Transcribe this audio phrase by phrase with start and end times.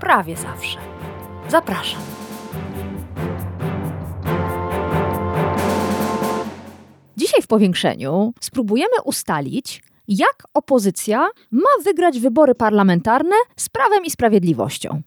[0.00, 0.78] prawie zawsze.
[1.48, 2.00] Zapraszam.
[7.16, 15.02] Dzisiaj w powiększeniu spróbujemy ustalić, jak opozycja ma wygrać wybory parlamentarne z prawem i sprawiedliwością.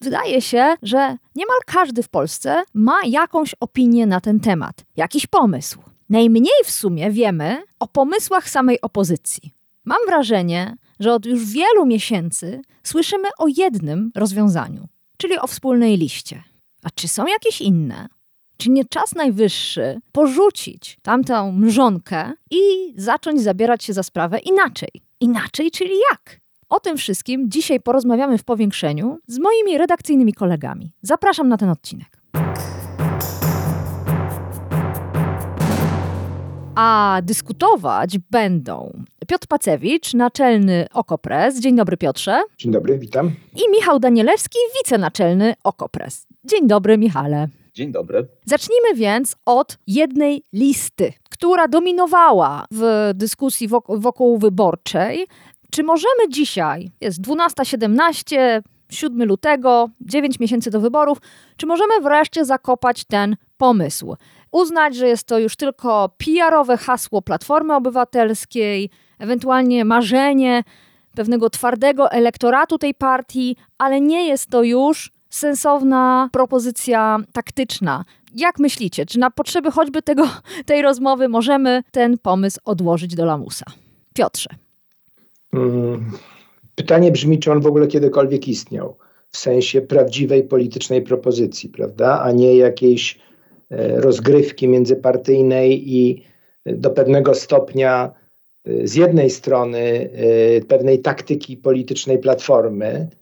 [0.00, 5.78] Wydaje się, że niemal każdy w Polsce ma jakąś opinię na ten temat, jakiś pomysł.
[6.08, 9.54] Najmniej w sumie wiemy o pomysłach samej opozycji.
[9.84, 16.42] Mam wrażenie, że od już wielu miesięcy słyszymy o jednym rozwiązaniu, czyli o wspólnej liście.
[16.82, 18.06] A czy są jakieś inne?
[18.56, 24.90] Czy nie czas najwyższy porzucić tamtą mrzonkę i zacząć zabierać się za sprawę inaczej?
[25.20, 26.40] Inaczej, czyli jak?
[26.68, 30.92] O tym wszystkim dzisiaj porozmawiamy w powiększeniu z moimi redakcyjnymi kolegami.
[31.02, 32.22] Zapraszam na ten odcinek.
[36.74, 41.60] A dyskutować będą Piotr Pacewicz, naczelny Okopres.
[41.60, 42.42] Dzień dobry Piotrze.
[42.58, 43.30] Dzień dobry, witam.
[43.56, 46.26] I Michał Danielewski, wicenaczelny Okopres.
[46.44, 47.48] Dzień dobry Michale.
[47.74, 48.26] Dzień dobry.
[48.44, 55.26] Zacznijmy więc od jednej listy, która dominowała w dyskusji wokół, wokół wyborczej.
[55.70, 61.18] Czy możemy dzisiaj, jest 12.17, 7 lutego, 9 miesięcy do wyborów,
[61.56, 64.16] czy możemy wreszcie zakopać ten pomysł?
[64.52, 70.64] Uznać, że jest to już tylko PR-owe hasło Platformy Obywatelskiej, ewentualnie marzenie
[71.14, 78.04] pewnego twardego elektoratu tej partii, ale nie jest to już sensowna propozycja taktyczna.
[78.34, 80.28] Jak myślicie, czy na potrzeby choćby tego,
[80.66, 83.64] tej rozmowy możemy ten pomysł odłożyć do lamusa?
[84.14, 84.50] Piotrze.
[85.52, 86.12] Mm,
[86.74, 88.96] pytanie brzmi, czy on w ogóle kiedykolwiek istniał
[89.30, 93.18] w sensie prawdziwej politycznej propozycji, prawda, a nie jakiejś
[93.76, 96.22] rozgrywki międzypartyjnej i
[96.66, 98.12] do pewnego stopnia
[98.64, 100.10] e, z jednej strony
[100.58, 103.08] e, pewnej taktyki politycznej platformy,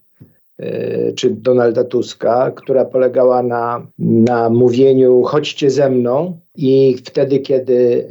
[1.15, 6.39] czy Donalda Tuska, która polegała na, na mówieniu chodźcie ze mną.
[6.55, 8.07] I wtedy, kiedy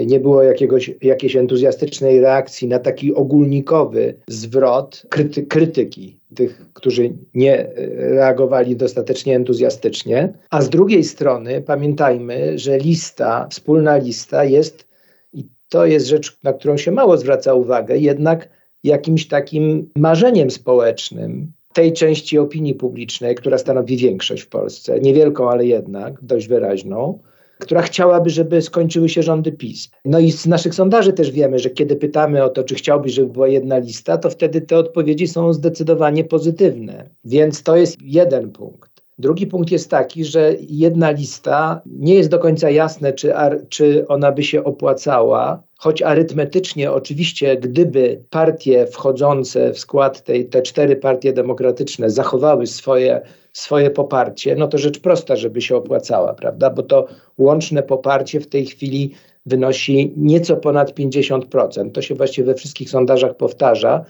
[0.00, 7.12] e, nie było jakiegoś, jakiejś entuzjastycznej reakcji na taki ogólnikowy zwrot kryty, krytyki tych, którzy
[7.34, 14.88] nie reagowali dostatecznie entuzjastycznie, a z drugiej strony pamiętajmy, że lista, wspólna lista jest,
[15.32, 18.48] i to jest rzecz, na którą się mało zwraca uwagę, jednak
[18.84, 25.66] jakimś takim marzeniem społecznym, tej części opinii publicznej, która stanowi większość w Polsce, niewielką, ale
[25.66, 27.18] jednak dość wyraźną,
[27.58, 29.90] która chciałaby, żeby skończyły się rządy PiS.
[30.04, 33.32] No i z naszych sondaży też wiemy, że kiedy pytamy o to, czy chciałbyś, żeby
[33.32, 37.08] była jedna lista, to wtedy te odpowiedzi są zdecydowanie pozytywne.
[37.24, 38.93] Więc to jest jeden punkt.
[39.18, 43.32] Drugi punkt jest taki, że jedna lista nie jest do końca jasne, czy,
[43.68, 50.62] czy ona by się opłacała, choć arytmetycznie oczywiście, gdyby partie wchodzące w skład tej, te
[50.62, 53.20] cztery partie demokratyczne zachowały swoje,
[53.52, 56.70] swoje poparcie, no to rzecz prosta, żeby się opłacała, prawda?
[56.70, 57.06] Bo to
[57.38, 59.14] łączne poparcie w tej chwili
[59.46, 61.90] wynosi nieco ponad 50%.
[61.92, 64.04] To się właściwie we wszystkich sondażach powtarza.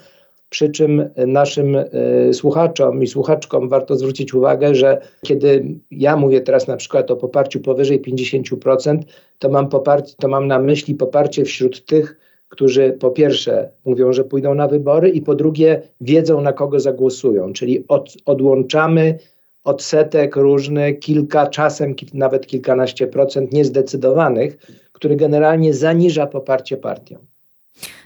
[0.55, 6.67] Przy czym naszym y, słuchaczom i słuchaczkom warto zwrócić uwagę, że kiedy ja mówię teraz
[6.67, 8.99] na przykład o poparciu powyżej 50%,
[9.39, 14.25] to mam, poparcie, to mam na myśli poparcie wśród tych, którzy po pierwsze mówią, że
[14.25, 19.19] pójdą na wybory, i po drugie wiedzą, na kogo zagłosują, czyli od, odłączamy
[19.65, 24.57] odsetek różny, kilka, czasem nawet kilkanaście procent niezdecydowanych,
[24.93, 27.34] który generalnie zaniża poparcie partią.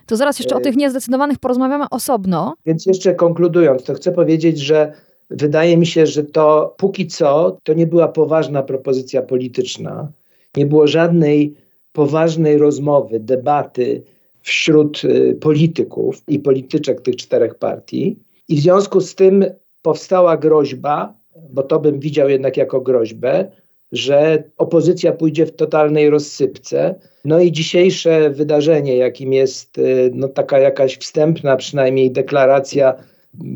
[0.08, 2.54] To zaraz jeszcze o tych niezdecydowanych porozmawiamy osobno.
[2.66, 4.92] Więc jeszcze konkludując, to chcę powiedzieć, że
[5.30, 10.08] wydaje mi się, że to póki co to nie była poważna propozycja polityczna.
[10.56, 11.54] Nie było żadnej
[11.92, 14.02] poważnej rozmowy, debaty
[14.42, 18.16] wśród y, polityków i polityczek tych czterech partii.
[18.48, 19.44] I w związku z tym
[19.82, 21.14] powstała groźba,
[21.50, 23.50] bo to bym widział jednak jako groźbę,
[23.92, 26.94] że opozycja pójdzie w totalnej rozsypce.
[27.24, 32.94] No i dzisiejsze wydarzenie, jakim jest y, no, taka jakaś wstępna przynajmniej deklaracja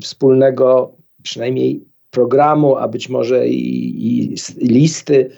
[0.03, 5.31] wspólnego, przynajmniej programu, a być może i, i listy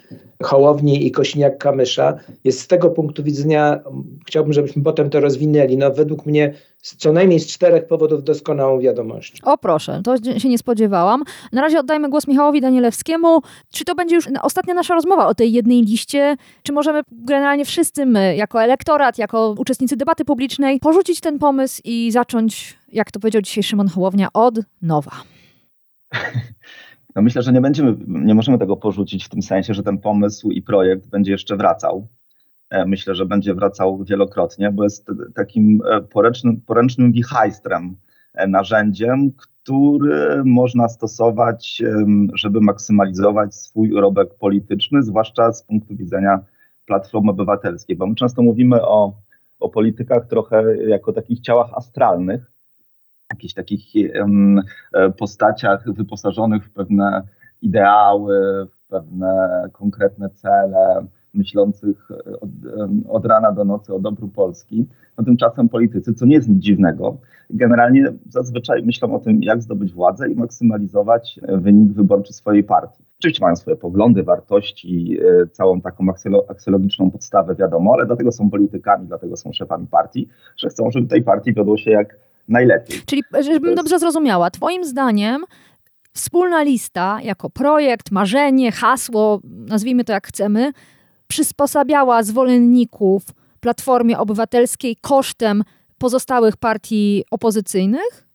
[0.43, 2.13] Hołowni i Kośniak-Kamysza
[2.43, 3.79] jest z tego punktu widzenia,
[4.27, 9.41] chciałbym, żebyśmy potem to rozwinęli, no według mnie co najmniej z czterech powodów doskonałą wiadomość.
[9.43, 11.23] O proszę, to się nie spodziewałam.
[11.51, 13.41] Na razie oddajmy głos Michałowi Danielewskiemu.
[13.71, 16.37] Czy to będzie już ostatnia nasza rozmowa o tej jednej liście?
[16.63, 22.11] Czy możemy generalnie wszyscy my, jako elektorat, jako uczestnicy debaty publicznej, porzucić ten pomysł i
[22.11, 25.34] zacząć, jak to powiedział dzisiaj Szymon Hołownia, od nowa?
[27.15, 30.51] No myślę, że nie będziemy, nie możemy tego porzucić w tym sensie, że ten pomysł
[30.51, 32.07] i projekt będzie jeszcze wracał.
[32.69, 37.95] E, myślę, że będzie wracał wielokrotnie, bo jest takim e, poręcznym, poręcznym wichajstrem,
[38.33, 41.83] e, narzędziem, który można stosować,
[42.33, 46.39] żeby maksymalizować swój urobek polityczny, zwłaszcza z punktu widzenia
[46.85, 49.13] Platformy Obywatelskiej, bo my często mówimy o,
[49.59, 52.51] o politykach trochę jako takich ciałach astralnych,
[53.33, 53.93] jakichś takich
[55.17, 57.21] postaciach wyposażonych w pewne
[57.61, 62.49] ideały, w pewne konkretne cele, myślących e, od,
[63.07, 64.87] od, rana do nocy o dobru Polski.
[65.17, 67.17] No tymczasem politycy, co nie jest nic dziwnego,
[67.49, 73.03] generalnie zazwyczaj myślą o tym, jak zdobyć władzę i maksymalizować e, wynik wyborczy swojej partii.
[73.19, 76.05] Oczywiście mają swoje poglądy, wartości, e, całą taką
[76.49, 80.27] aksjologiczną podstawę, wiadomo, ale dlatego są politykami, dlatego są szefami partii,
[80.57, 82.17] że chcą, żeby tej partii wiodło się jak
[82.47, 83.01] najlepiej.
[83.05, 83.75] Czyli, żebym jest...
[83.75, 85.45] dobrze zrozumiała, Twoim zdaniem
[86.13, 90.71] wspólna lista jako projekt, marzenie, hasło, nazwijmy to jak chcemy,
[91.27, 93.23] przysposabiała zwolenników
[93.59, 95.63] Platformie Obywatelskiej kosztem
[95.97, 98.27] pozostałych partii opozycyjnych?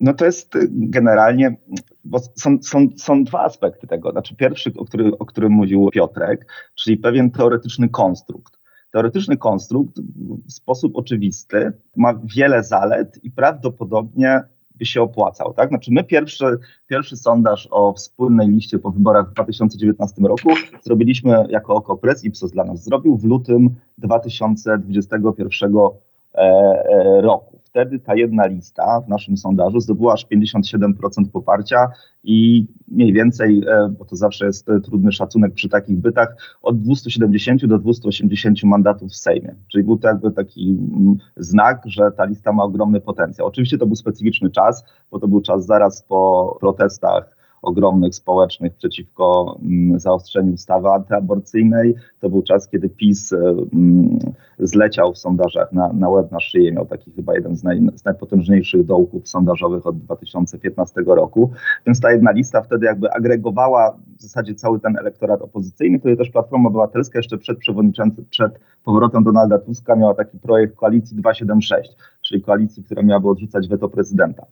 [0.00, 1.56] No to jest y, generalnie,
[2.04, 4.10] bo są, są, są dwa aspekty tego.
[4.10, 8.57] Znaczy pierwszy, o, który, o którym mówił Piotrek, czyli pewien teoretyczny konstrukt.
[8.90, 10.00] Teoretyczny konstrukt
[10.46, 14.42] w sposób oczywisty ma wiele zalet i prawdopodobnie
[14.74, 15.54] by się opłacał.
[15.54, 15.68] Tak?
[15.68, 20.48] Znaczy my pierwszy, pierwszy sondaż o wspólnej liście po wyborach w 2019 roku
[20.82, 28.14] zrobiliśmy jako OKO.press, Ipsos dla nas zrobił w lutym 2021 e, e, roku wtedy ta
[28.14, 30.92] jedna lista w naszym sondażu zdobyła aż 57%
[31.32, 31.88] poparcia
[32.24, 36.82] i mniej więcej, e, bo to zawsze jest e, trudny szacunek przy takich bytach, od
[36.82, 39.54] 270 do 280 mandatów w Sejmie.
[39.72, 43.46] Czyli był to jakby taki mm, znak, że ta lista ma ogromny potencjał.
[43.46, 49.58] Oczywiście to był specyficzny czas, bo to był czas zaraz po protestach ogromnych społecznych przeciwko
[49.62, 51.94] mm, zaostrzeniu ustawy antyaborcyjnej.
[52.20, 53.36] To był czas, kiedy PiS e,
[53.72, 54.18] mm,
[54.58, 56.72] zleciał w sondażach na, na łeb na szyję.
[56.72, 61.50] Miał taki chyba jeden z, naj, z najpotężniejszych dołków sondażowych od 2015 roku.
[61.86, 66.30] Więc ta jedna lista wtedy jakby agregowała w zasadzie cały ten elektorat opozycyjny, który też
[66.30, 72.42] Platforma Obywatelska jeszcze przed przewodniczącym, przed powrotem Donalda Tuska miała taki projekt koalicji 276, czyli
[72.42, 74.46] koalicji, która miałaby odrzucać weto prezydenta.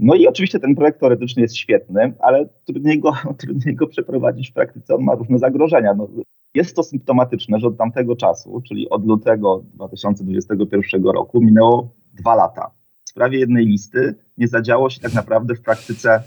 [0.00, 4.52] No i oczywiście ten projekt teoretyczny jest świetny, ale trudniej go, trudniej go przeprowadzić w
[4.52, 5.94] praktyce, on ma różne zagrożenia.
[5.94, 6.08] No,
[6.54, 12.70] jest to symptomatyczne, że od tamtego czasu, czyli od lutego 2021 roku, minęło dwa lata.
[13.04, 16.22] W sprawie jednej listy nie zadziało się tak naprawdę w praktyce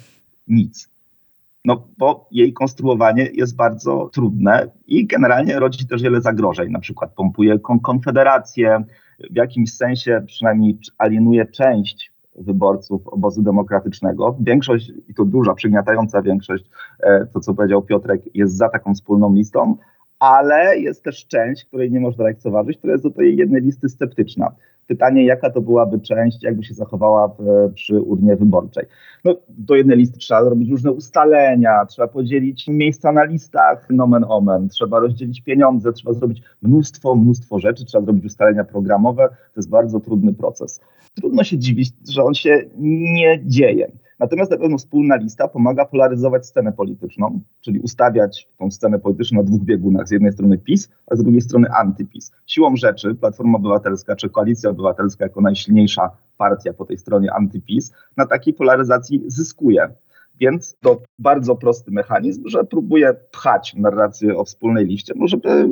[0.48, 0.90] nic.
[1.66, 6.72] No, bo jej konstruowanie jest bardzo trudne i generalnie rodzi też wiele zagrożeń.
[6.72, 8.84] Na przykład pompuje konfederację,
[9.32, 14.38] w jakimś sensie przynajmniej alienuje część wyborców obozu demokratycznego.
[14.40, 16.70] Większość, i to duża, przygniatająca większość,
[17.00, 19.78] e, to co powiedział Piotrek, jest za taką wspólną listą,
[20.20, 24.52] ale jest też część, której nie można lekceważyć, która jest do tej jednej listy sceptyczna.
[24.88, 28.86] Pytanie, jaka to byłaby część, jakby się zachowała w, przy urnie wyborczej.
[29.26, 34.70] No, do jednej listy trzeba zrobić różne ustalenia, trzeba podzielić miejsca na listach, nomen omen,
[34.70, 39.30] trzeba rozdzielić pieniądze, trzeba zrobić mnóstwo, mnóstwo rzeczy, trzeba zrobić ustalenia programowe.
[39.30, 40.82] To jest bardzo trudny proces.
[41.16, 43.92] Trudno się dziwić, że on się nie dzieje.
[44.20, 49.44] Natomiast na pewno wspólna lista pomaga polaryzować scenę polityczną, czyli ustawiać tą scenę polityczną na
[49.44, 50.08] dwóch biegunach.
[50.08, 52.32] Z jednej strony PiS, a z drugiej strony antyPiS.
[52.46, 58.26] Siłą rzeczy Platforma Obywatelska czy Koalicja Obywatelska jako najsilniejsza partia po tej stronie antyPiS na
[58.26, 59.90] takiej polaryzacji zyskuje.
[60.40, 65.70] Więc to bardzo prosty mechanizm, że próbuje pchać narrację o wspólnej liście, no żeby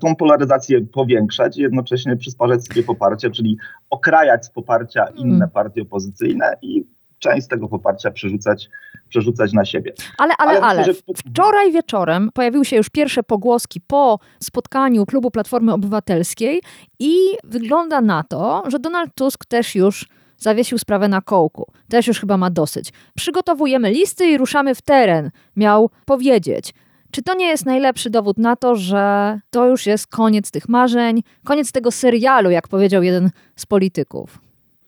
[0.00, 3.56] tą polaryzację powiększać i jednocześnie przysparzać sobie poparcie, czyli
[3.90, 5.50] okrajać z poparcia inne mm.
[5.50, 6.84] partie opozycyjne i
[7.18, 8.68] część tego poparcia przerzucać,
[9.08, 9.92] przerzucać na siebie.
[10.18, 10.60] Ale, ale, ale.
[10.60, 10.78] ale.
[10.78, 11.30] Myślę, że...
[11.30, 16.62] Wczoraj wieczorem pojawiły się już pierwsze pogłoski po spotkaniu klubu Platformy Obywatelskiej
[16.98, 21.66] i wygląda na to, że Donald Tusk też już zawiesił sprawę na kołku.
[21.88, 22.92] Też już chyba ma dosyć.
[23.16, 26.74] Przygotowujemy listy i ruszamy w teren, miał powiedzieć.
[27.16, 31.22] Czy to nie jest najlepszy dowód na to, że to już jest koniec tych marzeń,
[31.44, 34.40] koniec tego serialu, jak powiedział jeden z polityków?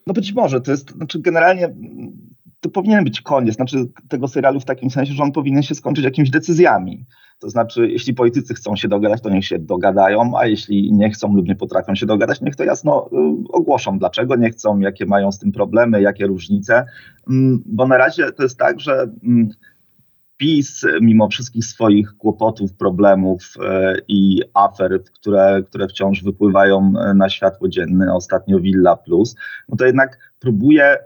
[0.06, 1.75] No być może, to jest, znaczy generalnie
[2.61, 3.76] to powinien być koniec znaczy,
[4.08, 7.06] tego serialu w takim sensie, że on powinien się skończyć jakimiś decyzjami.
[7.38, 11.37] To znaczy, jeśli politycy chcą się dogadać, to niech się dogadają, a jeśli nie chcą
[11.37, 15.32] lub nie potrafią się dogadać, niech to jasno y, ogłoszą, dlaczego nie chcą, jakie mają
[15.32, 16.85] z tym problemy, jakie różnice.
[17.30, 19.49] Mm, bo na razie to jest tak, że mm,
[20.38, 27.28] PiS, mimo wszystkich swoich kłopotów, problemów e, i afer, które, które wciąż wypływają e, na
[27.28, 29.35] światło dzienne, ostatnio Villa Plus,
[29.68, 30.97] no to jednak próbuje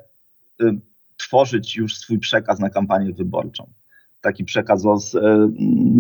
[0.63, 0.81] y,
[1.17, 3.67] tworzyć już swój przekaz na kampanię wyborczą
[4.23, 4.99] taki przekaz o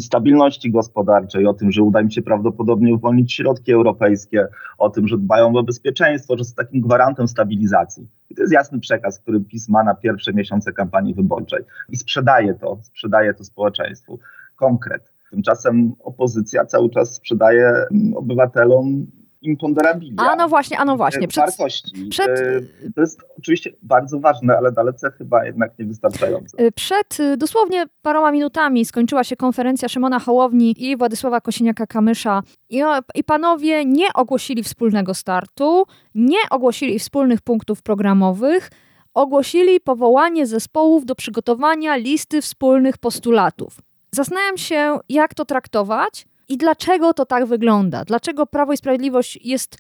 [0.01, 4.47] stabilności gospodarczej, o tym, że uda im się prawdopodobnie uwolnić środki europejskie,
[4.79, 8.09] o tym, że dbają o bezpieczeństwo, że są takim gwarantem stabilizacji.
[8.33, 12.55] I to jest jasny przekaz, który PiS ma na pierwsze miesiące kampanii wyborczej i sprzedaje
[12.55, 14.19] to, sprzedaje to społeczeństwu.
[14.57, 15.12] Konkret.
[15.31, 19.07] Tymczasem opozycja cały czas sprzedaje mm, obywatelom
[19.43, 20.17] imponderabilia.
[20.31, 21.29] A no właśnie, a no właśnie.
[21.29, 22.09] Przed, wartości.
[22.11, 22.61] Przed, e,
[22.95, 26.59] to jest oczywiście bardzo ważne, ale dalece chyba jednak niewystarczające.
[26.59, 32.83] E, przed e, dosłownie paroma minutami skończyła się konferencja Szymona Hołowni i Władysława Kosiniaka-Kamysza i,
[33.15, 35.85] i panowie nie ogłosili wspólnego startu,
[36.15, 38.71] nie ogłosili wspólnych punktów programowych,
[39.15, 43.79] ogłosili powołanie zespołów do przygotowania listy wspólnych postulatów.
[44.13, 48.05] Zastanawiam się, jak to traktować, i dlaczego to tak wygląda?
[48.05, 49.79] Dlaczego Prawo i Sprawiedliwość jest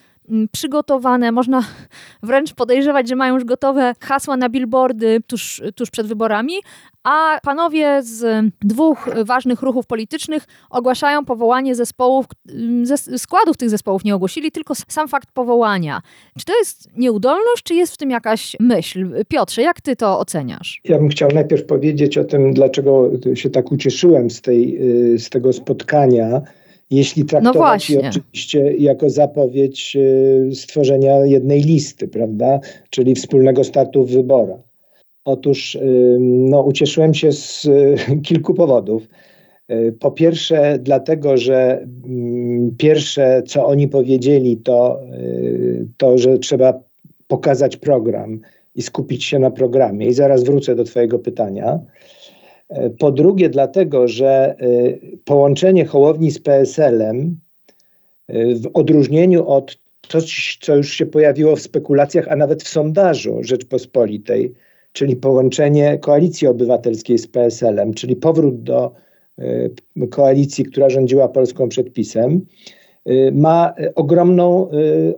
[0.52, 1.62] przygotowane, można
[2.22, 6.54] wręcz podejrzewać, że mają już gotowe hasła na billboardy tuż, tuż przed wyborami,
[7.04, 14.04] a panowie z dwóch ważnych ruchów politycznych ogłaszają powołanie zespołów, mm, ze składów tych zespołów
[14.04, 16.02] nie ogłosili, tylko sam fakt powołania.
[16.38, 19.24] Czy to jest nieudolność, czy jest w tym jakaś myśl?
[19.28, 20.80] Piotrze, jak ty to oceniasz?
[20.84, 24.78] Ja bym chciał najpierw powiedzieć o tym, dlaczego się tak ucieszyłem z, tej,
[25.14, 26.40] y, z tego spotkania
[26.92, 34.04] jeśli traktować no je oczywiście jako zapowiedź y, stworzenia jednej listy, prawda, czyli wspólnego startu
[34.04, 34.60] w wyborach.
[35.24, 37.96] Otóż y, no, ucieszyłem się z y,
[38.26, 39.08] kilku powodów.
[40.00, 45.00] Po pierwsze, dlatego, że mm, pierwsze, co oni powiedzieli, to,
[45.96, 46.80] to, że trzeba
[47.26, 48.40] pokazać program
[48.74, 50.06] i skupić się na programie.
[50.06, 51.80] I zaraz wrócę do Twojego pytania.
[52.98, 57.36] Po drugie, dlatego, że y, połączenie Hołowni z PSL-em
[58.30, 63.38] y, w odróżnieniu od coś, co już się pojawiło w spekulacjach, a nawet w sondażu
[63.40, 64.54] Rzeczpospolitej,
[64.92, 68.92] czyli połączenie koalicji obywatelskiej z PSL-em, czyli powrót do
[69.38, 72.46] y, koalicji, która rządziła Polską przed PiSem,
[73.32, 74.68] ma ogromną,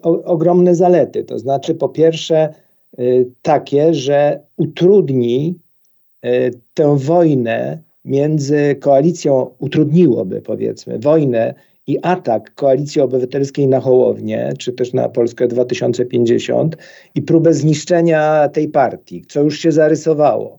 [0.02, 1.24] ogromne zalety.
[1.24, 2.54] To znaczy, po pierwsze,
[3.42, 5.54] takie, że utrudni
[6.74, 11.54] tę wojnę między koalicją, utrudniłoby powiedzmy, wojnę
[11.86, 16.76] i atak koalicji obywatelskiej na Hołownię, czy też na Polskę 2050
[17.14, 20.58] i próbę zniszczenia tej partii, co już się zarysowało.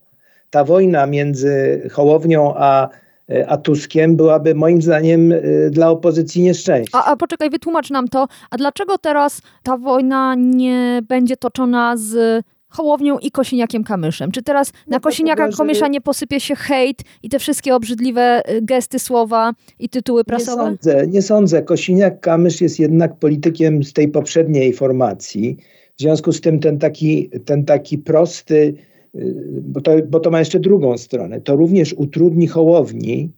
[0.50, 2.90] Ta wojna między Hołownią a
[3.30, 6.98] e, a Tuskiem byłaby moim zdaniem e, dla opozycji nieszczęście.
[6.98, 8.28] A, a poczekaj, wytłumacz nam to.
[8.50, 12.44] A dlaczego teraz ta wojna nie będzie toczona z
[12.76, 14.32] Hołownią i Kosiniakiem Kamyszem.
[14.32, 18.62] Czy teraz no na Kosiniaka Kamysza nie posypie się hejt i te wszystkie obrzydliwe y,
[18.62, 20.64] gesty, słowa i tytuły prasowe?
[20.64, 21.62] Nie sądzę, nie sądzę.
[21.62, 25.58] Kosiniak Kamysz jest jednak politykiem z tej poprzedniej formacji.
[25.98, 28.74] W związku z tym ten taki, ten taki prosty,
[29.16, 33.32] y, bo to, bo to ma jeszcze drugą stronę, to również utrudni Hołowni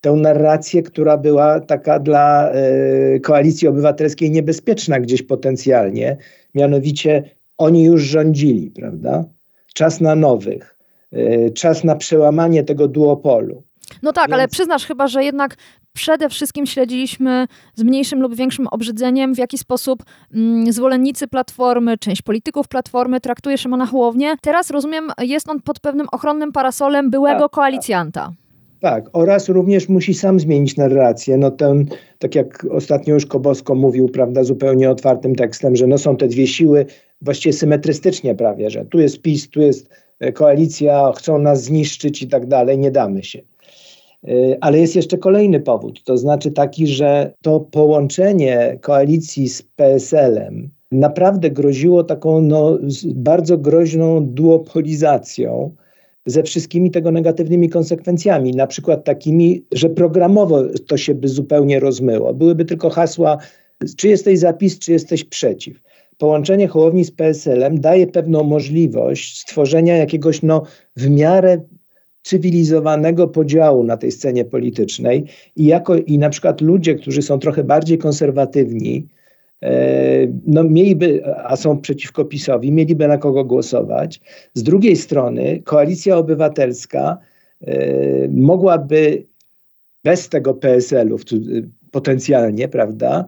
[0.00, 2.52] tę narrację, która była taka dla
[3.16, 6.16] y, koalicji obywatelskiej niebezpieczna gdzieś potencjalnie,
[6.54, 9.24] mianowicie oni już rządzili, prawda?
[9.74, 10.78] Czas na nowych,
[11.12, 13.62] y, czas na przełamanie tego duopolu.
[14.02, 14.34] No tak, Więc...
[14.34, 15.56] ale przyznasz chyba, że jednak
[15.92, 20.02] przede wszystkim śledziliśmy z mniejszym lub większym obrzydzeniem, w jaki sposób
[20.34, 24.36] mm, zwolennicy Platformy, część polityków Platformy traktuje Szymona Hołownię.
[24.42, 28.20] Teraz rozumiem, jest on pod pewnym ochronnym parasolem byłego tak, koalicjanta.
[28.20, 28.48] Tak.
[28.80, 31.36] Tak, oraz również musi sam zmienić narrację.
[31.36, 31.86] No ten,
[32.18, 36.46] tak jak ostatnio już Kobosko mówił, prawda, zupełnie otwartym tekstem, że no są te dwie
[36.46, 36.86] siły
[37.22, 39.88] właściwie symetrystycznie prawie, że tu jest PiS, tu jest
[40.20, 43.38] e, koalicja, chcą nas zniszczyć i tak dalej, nie damy się.
[44.24, 50.70] E, ale jest jeszcze kolejny powód, to znaczy taki, że to połączenie koalicji z PSL-em
[50.92, 52.78] naprawdę groziło taką no,
[53.14, 55.74] bardzo groźną duopolizacją
[56.26, 62.34] ze wszystkimi tego negatywnymi konsekwencjami, na przykład takimi, że programowo to się by zupełnie rozmyło.
[62.34, 63.38] Byłyby tylko hasła,
[63.96, 65.80] czy jesteś za PiS, czy jesteś przeciw.
[66.18, 70.62] Połączenie Hołowni z PSL-em daje pewną możliwość stworzenia jakiegoś no,
[70.96, 71.60] w miarę
[72.22, 75.24] cywilizowanego podziału na tej scenie politycznej
[75.56, 79.06] i, jako, i na przykład ludzie, którzy są trochę bardziej konserwatywni,
[80.46, 84.20] no mieliby, a są przeciwko PiSowi, mieliby na kogo głosować.
[84.54, 87.18] Z drugiej strony koalicja obywatelska
[88.30, 89.26] mogłaby
[90.04, 91.18] bez tego PSL-u
[91.90, 93.24] potencjalnie, prawda,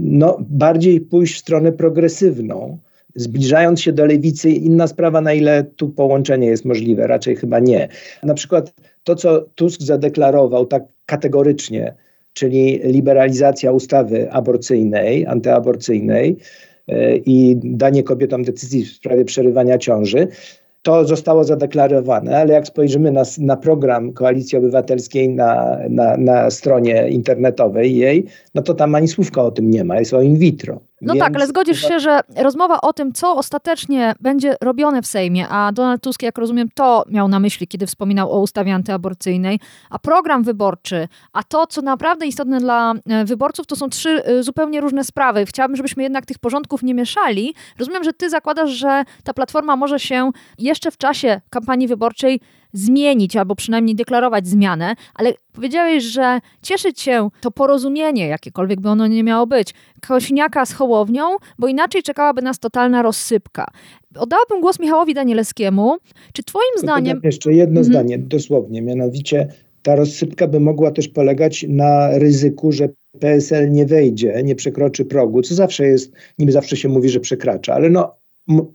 [0.00, 2.78] no, bardziej pójść w stronę progresywną,
[3.14, 4.50] zbliżając się do lewicy.
[4.50, 7.88] Inna sprawa, na ile tu połączenie jest możliwe, raczej chyba nie.
[8.22, 11.94] Na przykład to, co Tusk zadeklarował tak kategorycznie,
[12.32, 16.36] czyli liberalizacja ustawy aborcyjnej, antyaborcyjnej
[16.88, 20.28] e, i danie kobietom decyzji w sprawie przerywania ciąży,
[20.82, 27.08] to zostało zadeklarowane, ale jak spojrzymy na, na program Koalicji Obywatelskiej na, na, na stronie
[27.08, 30.80] internetowej jej, no to tam ani słówka o tym nie ma, jest o in vitro.
[31.00, 35.06] No Więc tak, ale zgodzisz się, że rozmowa o tym, co ostatecznie będzie robione w
[35.06, 39.60] Sejmie, a Donald Tusk, jak rozumiem, to miał na myśli, kiedy wspominał o ustawie antyaborcyjnej,
[39.90, 44.42] a program wyborczy, a to, co naprawdę istotne dla e, wyborców, to są trzy e,
[44.42, 45.46] zupełnie różne sprawy.
[45.46, 47.54] Chciałabym, żebyśmy jednak tych porządków nie mieszali.
[47.78, 52.40] Rozumiem, że ty zakładasz, że ta platforma może się jeszcze w czasie kampanii wyborczej
[52.72, 59.06] zmienić albo przynajmniej deklarować zmianę, ale powiedziałeś, że cieszyć się to porozumienie, jakiekolwiek by ono
[59.06, 59.74] nie miało być,
[60.08, 63.66] Kośniaka z Hołownią, bo inaczej czekałaby nas totalna rozsypka.
[64.16, 65.96] Oddałabym głos Michałowi Danielewskiemu.
[66.32, 67.20] Czy twoim zdaniem...
[67.24, 67.84] Jeszcze jedno mhm.
[67.84, 69.48] zdanie, dosłownie, mianowicie
[69.82, 72.88] ta rozsypka by mogła też polegać na ryzyku, że
[73.20, 77.74] PSL nie wejdzie, nie przekroczy progu, co zawsze jest, niby zawsze się mówi, że przekracza,
[77.74, 78.19] ale no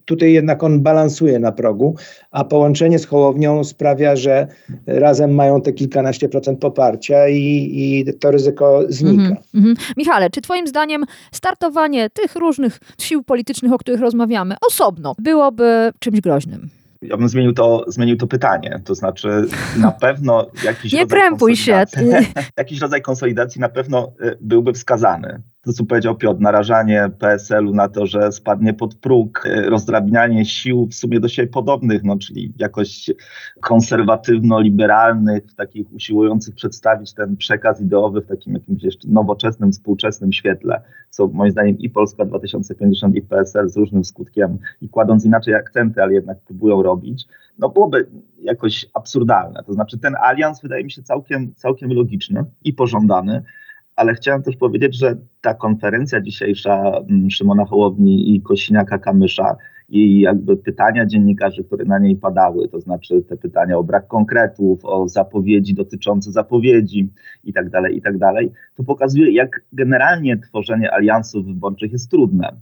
[0.06, 1.96] tutaj jednak on balansuje na progu,
[2.32, 4.48] a połączenie z Hołownią sprawia, że
[4.88, 9.24] razem mają te kilkanaście procent poparcia i, i to ryzyko znika.
[9.24, 9.76] Mm -hmm.
[9.98, 16.22] Michale, czy twoim zdaniem startowanie tych różnych sił politycznych, o których rozmawiamy, osobno byłoby czymś
[16.22, 16.70] groźnym?
[17.02, 18.82] ja bym zmienił to, zmienił to pytanie.
[18.86, 19.46] To znaczy,
[19.78, 21.84] na pewno jakiś Nie krępuj się.
[22.58, 27.90] jakiś rodzaj konsolidacji na pewno y, byłby wskazany to co powiedział Piotr, narażanie PSL-u na
[27.90, 32.54] to, że spadnie pod próg, e, rozdrabnianie sił w sumie do siebie podobnych, no, czyli
[32.58, 33.12] jakoś
[33.62, 41.28] konserwatywno-liberalnych, takich usiłujących przedstawić ten przekaz ideowy w takim jakimś jeszcze nowoczesnym, współczesnym świetle, co
[41.28, 46.14] moim zdaniem i Polska 2050 i PSL z różnym skutkiem i kładąc inaczej akcenty, ale
[46.14, 47.26] jednak próbują robić,
[47.60, 48.08] no byłoby
[48.42, 49.64] jakoś absurdalne.
[49.64, 53.44] To znaczy ten alians wydaje mi się całkiem, całkiem logiczny i pożądany,
[53.96, 59.56] ale chciałem też powiedzieć, że ta konferencja dzisiejsza mm, Szymona Hołowni i Kosiniaka-Kamysza
[59.90, 64.86] i jakby pytania dziennikarzy, które na niej padały, to znaczy te pytania o brak konkretów,
[64.86, 67.10] o zapowiedzi dotyczące zapowiedzi
[67.44, 72.56] i tak dalej, i tak dalej, to pokazuje, jak generalnie tworzenie aliansów wyborczych jest trudne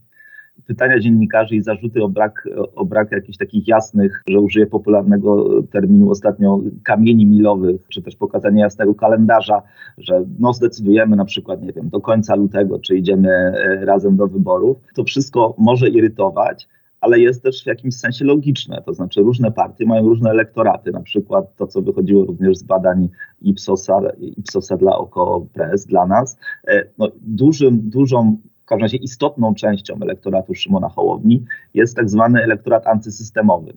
[0.66, 6.10] pytania dziennikarzy i zarzuty o brak, o brak jakichś takich jasnych, że użyję popularnego terminu
[6.10, 9.62] ostatnio, kamieni milowych, czy też pokazanie jasnego kalendarza,
[9.98, 14.28] że no zdecydujemy na przykład, nie wiem, do końca lutego, czy idziemy e, razem do
[14.28, 14.78] wyborów.
[14.96, 16.68] To wszystko może irytować,
[17.02, 18.82] ale jest też w jakimś sensie logiczne.
[18.86, 23.10] To znaczy różne partie mają różne elektoraty, na przykład to, co wychodziło również z badań
[23.42, 26.38] Ipsosa, Ipsosa dla OKO Press, dla nas.
[26.68, 32.44] E, no, dużym, dużą w każdym razie istotną częścią elektoratu Szymona Hołowni jest tak zwany
[32.44, 33.74] elektorat antysystemowy,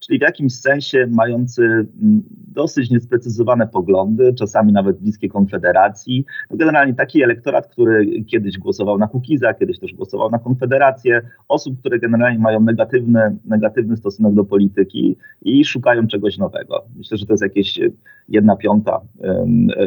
[0.00, 2.22] czyli w jakimś sensie mający mm,
[2.54, 6.24] dosyć niesprecyzowane poglądy, czasami nawet bliskie Konfederacji.
[6.50, 11.80] No generalnie taki elektorat, który kiedyś głosował na Kukiza, kiedyś też głosował na Konfederację, osób,
[11.80, 16.84] które generalnie mają negatywny, negatywny stosunek do polityki i szukają czegoś nowego.
[16.96, 17.80] Myślę, że to jest jakieś
[18.28, 19.00] jedna piąta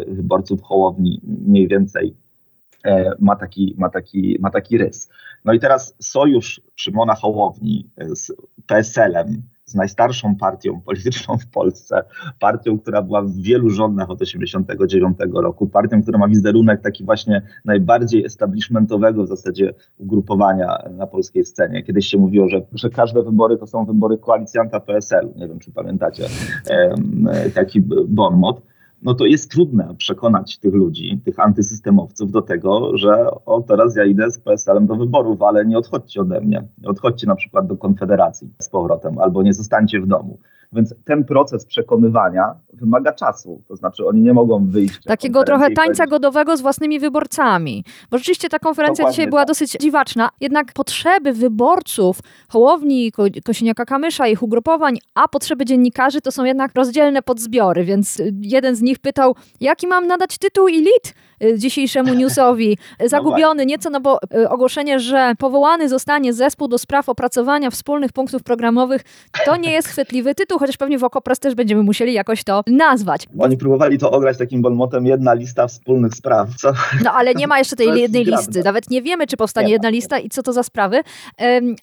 [0.08, 2.14] wyborców Hołowni mniej więcej
[3.20, 5.10] ma taki, ma, taki, ma taki rys.
[5.46, 8.32] No i teraz sojusz Szymona Hołowni z
[8.68, 12.04] PSL-em, z najstarszą partią polityczną w Polsce,
[12.40, 17.42] partią, która była w wielu rządach od 1989 roku, partią, która ma wizerunek taki właśnie
[17.66, 21.84] najbardziej establishmentowego w zasadzie ugrupowania na polskiej scenie.
[21.84, 25.30] Kiedyś się mówiło, że, że każde wybory to są wybory koalicjanta PSL.
[25.36, 26.24] Nie wiem, czy pamiętacie
[27.56, 28.62] taki bon mot
[29.02, 34.06] no to jest trudne przekonać tych ludzi, tych antysystemowców do tego, że o teraz ja
[34.06, 36.64] idę z PSL-em do wyborów, ale nie odchodźcie ode mnie.
[36.78, 40.38] Nie odchodźcie na przykład do Konfederacji z powrotem albo nie zostańcie w domu.
[40.72, 43.64] Więc ten proces przekonywania wymaga czasu.
[43.68, 45.04] To znaczy oni nie mogą wyjść.
[45.04, 47.84] Takiego trochę tańca godowego z własnymi wyborcami.
[48.12, 49.48] Bo rzeczywiście ta konferencja Dokładnie dzisiaj była tak.
[49.48, 50.30] dosyć dziwaczna.
[50.42, 53.12] Jednak potrzeby wyborców Hołowni,
[53.46, 57.84] Kosiniaka-Kamysza, ich ugrupowań, a potrzeby dziennikarzy to są jednak rozdzielne podzbiory.
[57.84, 61.14] Więc jeden z nich pytał, jaki mam nadać tytuł i lit
[61.58, 62.78] dzisiejszemu newsowi.
[63.06, 68.44] Zagubiony nieco, no bo y, ogłoszenie, że powołany zostanie zespół do spraw opracowania wspólnych punktów
[68.44, 69.02] programowych,
[69.46, 73.28] to nie jest chwytliwy tytuł, chociaż pewnie w Okopres też będziemy musieli jakoś to nazwać.
[73.40, 76.50] Oni próbowali to ograć takim bonmotem jedna lista wspólnych spraw.
[76.56, 76.74] Co?
[77.04, 78.64] No ale nie ma jeszcze tej jednej listy.
[78.64, 81.02] Nawet nie wiemy, czy powstanie jedna lista i co to za sprawy.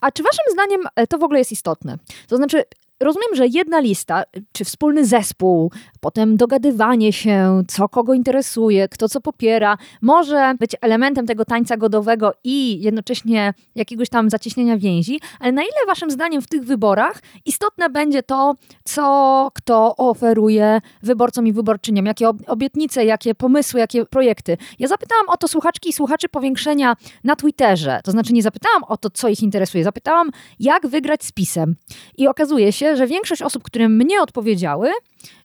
[0.00, 1.96] A czy waszym zdaniem e, to w ogóle jest istotne?
[2.28, 2.62] To znaczy,
[3.00, 9.20] rozumiem, że jedna lista, czy wspólny zespół, potem dogadywanie się, co kogo interesuje, kto co
[9.20, 15.62] popiera, może być elementem tego tańca godowego i jednocześnie jakiegoś tam zacieśnienia więzi, ale na
[15.62, 18.54] ile waszym zdaniem w tych wyborach istotne będzie to,
[18.84, 24.56] co kto oferuje wyborcom i wyborczyniom, jakie obietnice, jakie pomysły, jakie projekty.
[24.78, 28.96] Ja zapytałam o to słuchaczki i słuchaczy powiększenia na Twitterze, to znaczy nie zapytałam o
[28.96, 30.30] to, co ich interesuje, zapytałam,
[30.60, 31.76] jak wygrać z PiSem.
[32.16, 34.90] I okazuje się, się, że większość osób, które mnie odpowiedziały,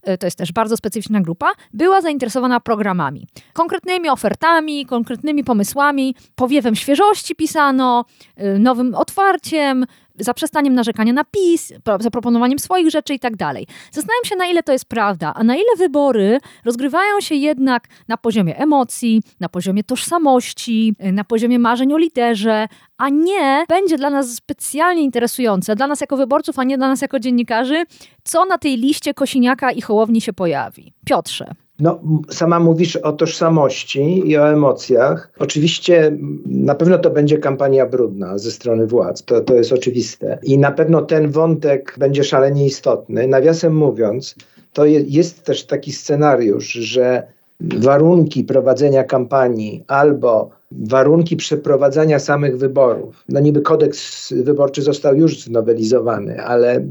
[0.04, 3.28] e, to jest też bardzo specyficzna grupa, była zainteresowana programami.
[3.54, 9.86] Konkretnymi ofertami, konkretnymi pomysłami, powiewem świeżości pisano, e, nowym otwarciem,
[10.24, 13.68] zaprzestaniem narzekania na PiS, zaproponowaniem swoich rzeczy i tak dalej.
[13.92, 18.18] Zastanawiam się, na ile to jest prawda, a na ile wybory rozgrywają się jednak na
[18.18, 24.36] poziomie emocji, na poziomie tożsamości, na poziomie marzeń o liderze, a nie będzie dla nas
[24.36, 27.84] specjalnie interesujące, dla nas jako wyborców, a nie dla nas jako dziennikarzy,
[28.24, 30.94] co na tej liście Kosiniaka i Hołowni się pojawi.
[31.06, 31.52] Piotrze.
[31.82, 35.32] No, sama mówisz o tożsamości i o emocjach.
[35.40, 40.40] Oczywiście na pewno to będzie kampania brudna ze strony władz, to, to jest oczywiste.
[40.44, 43.28] I na pewno ten wątek będzie szalenie istotny.
[43.28, 44.36] Nawiasem mówiąc,
[44.74, 47.24] to je, jest też taki scenariusz, że
[47.60, 53.24] warunki prowadzenia kampanii albo warunki przeprowadzania samych wyborów.
[53.30, 56.86] No niby kodeks wyborczy został już znowelizowany, ale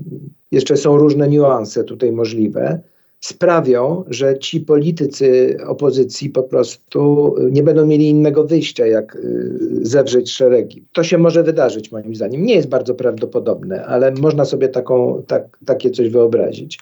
[0.53, 2.81] jeszcze są różne niuanse tutaj możliwe
[3.20, 10.33] sprawią, że ci politycy opozycji po prostu nie będą mieli innego wyjścia, jak y, zewrzeć
[10.33, 10.85] szeregi.
[10.92, 12.44] To się może wydarzyć, moim zdaniem.
[12.44, 16.80] Nie jest bardzo prawdopodobne, ale można sobie taką, tak, takie coś wyobrazić.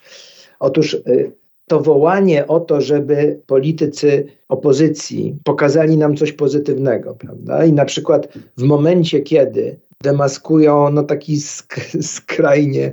[0.60, 1.32] Otóż y,
[1.68, 7.64] to wołanie o to, żeby politycy opozycji pokazali nam coś pozytywnego, prawda?
[7.64, 12.92] I na przykład w momencie, kiedy demaskują no, taki sk skrajnie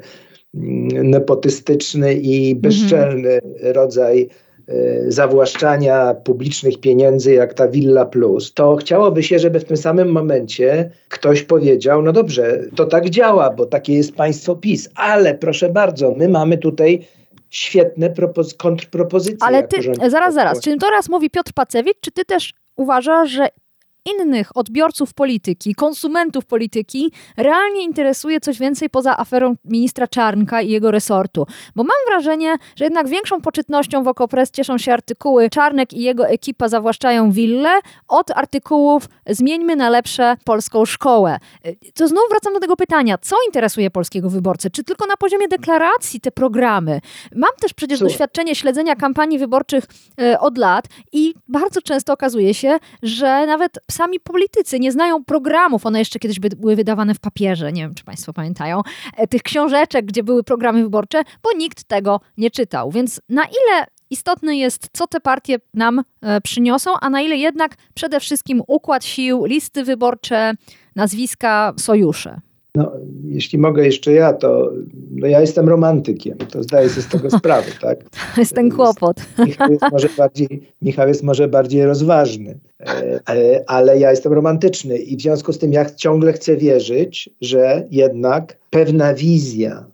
[1.04, 2.62] nepotystyczny i mhm.
[2.62, 3.74] bezczelny mhm.
[3.74, 4.30] rodzaj
[4.68, 10.12] e, zawłaszczania publicznych pieniędzy jak ta Villa Plus, to chciałoby się, żeby w tym samym
[10.12, 15.70] momencie ktoś powiedział, no dobrze, to tak działa, bo takie jest państwo PiS, ale proszę
[15.70, 17.08] bardzo, my mamy tutaj
[17.50, 18.14] świetne
[18.58, 19.38] kontrpropozycje.
[19.42, 19.78] Ale ty,
[20.10, 23.48] zaraz, zaraz, czy to raz mówi Piotr Pacewicz, czy ty też uważasz, że
[24.06, 30.92] innych odbiorców polityki, konsumentów polityki realnie interesuje coś więcej poza aferą ministra Czarnka i jego
[30.92, 31.48] resortu.
[31.76, 36.28] Bo mam wrażenie, że jednak większą poczytnością w Okopres cieszą się artykuły Czarnek i jego
[36.28, 41.38] ekipa zawłaszczają willę od artykułów Zmieńmy na lepsze polską szkołę.
[41.94, 44.70] To znów wracam do tego pytania, co interesuje polskiego wyborcę?
[44.70, 47.02] Czy tylko na poziomie deklaracji te programy?
[47.36, 48.14] Mam też przecież Słuchaj.
[48.14, 49.84] doświadczenie śledzenia kampanii wyborczych
[50.22, 55.86] e, od lat i bardzo często okazuje się, że nawet sami politycy nie znają programów.
[55.86, 58.82] One jeszcze kiedyś były wydawane w papierze, nie wiem czy Państwo pamiętają,
[59.18, 62.92] e, tych książeczek, gdzie były programy wyborcze, bo nikt tego nie czytał.
[62.92, 67.76] Więc na ile istotne jest, co te partie nam e, przyniosą, a na ile jednak
[67.94, 70.54] przede wszystkim układ sił, listy wyborcze,
[70.96, 72.42] nazwiska, sojusze.
[72.76, 72.92] No,
[73.24, 74.72] jeśli mogę jeszcze ja, to
[75.12, 78.04] no ja jestem romantykiem, to zdaję sobie z tego sprawę, tak?
[78.36, 79.18] To jest ten kłopot.
[79.46, 84.98] Michał jest może bardziej, Michał jest może bardziej rozważny, e, e, ale ja jestem romantyczny
[84.98, 89.86] i w związku z tym ja ciągle chcę wierzyć, że jednak pewna wizja,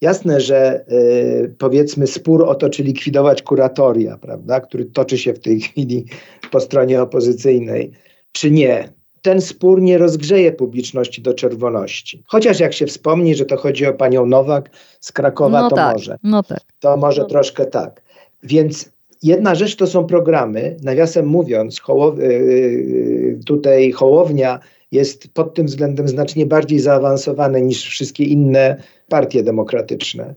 [0.00, 5.38] Jasne, że y, powiedzmy spór o to, czy likwidować kuratoria, prawda, który toczy się w
[5.38, 6.04] tej chwili
[6.50, 7.92] po stronie opozycyjnej,
[8.32, 8.88] czy nie,
[9.22, 12.22] ten spór nie rozgrzeje publiczności do czerwoności.
[12.26, 15.94] Chociaż jak się wspomni, że to chodzi o panią Nowak z Krakowa, no to tak,
[15.94, 16.16] może.
[16.22, 16.60] No tak.
[16.80, 17.28] To może no.
[17.28, 18.02] troszkę tak.
[18.42, 18.90] Więc
[19.22, 20.76] jedna rzecz to są programy.
[20.82, 24.60] Nawiasem mówiąc, Hołow, yy, tutaj Hołownia
[24.92, 30.34] jest pod tym względem znacznie bardziej zaawansowane niż wszystkie inne partie demokratyczne.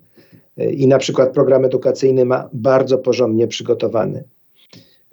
[0.57, 4.23] I na przykład program edukacyjny ma bardzo porządnie przygotowany.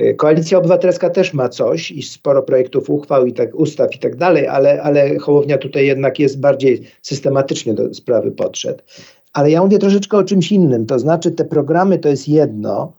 [0.00, 4.16] Y, Koalicja Obywatelska też ma coś i sporo projektów uchwał i tak, ustaw i tak
[4.16, 8.82] dalej, ale, ale Hołownia tutaj jednak jest bardziej systematycznie do sprawy podszedł.
[9.32, 12.92] Ale ja mówię troszeczkę o czymś innym, to znaczy te programy to jest jedno,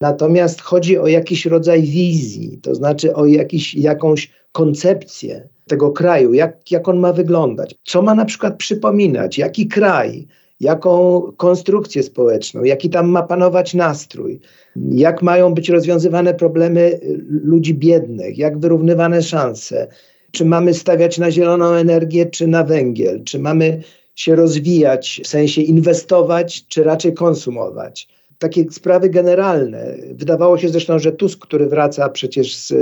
[0.00, 6.70] natomiast chodzi o jakiś rodzaj wizji, to znaczy o jakiś, jakąś koncepcję tego kraju, jak,
[6.70, 10.26] jak on ma wyglądać, co ma na przykład przypominać, jaki kraj,
[10.60, 14.40] jaką konstrukcję społeczną, jaki tam ma panować nastrój,
[14.76, 19.88] jak mają być rozwiązywane problemy ludzi biednych, jak wyrównywane szanse,
[20.30, 23.82] czy mamy stawiać na zieloną energię, czy na węgiel, czy mamy
[24.14, 28.08] się rozwijać, w sensie inwestować, czy raczej konsumować.
[28.38, 29.94] Takie sprawy generalne.
[30.12, 32.72] Wydawało się zresztą, że Tusk, który wraca przecież z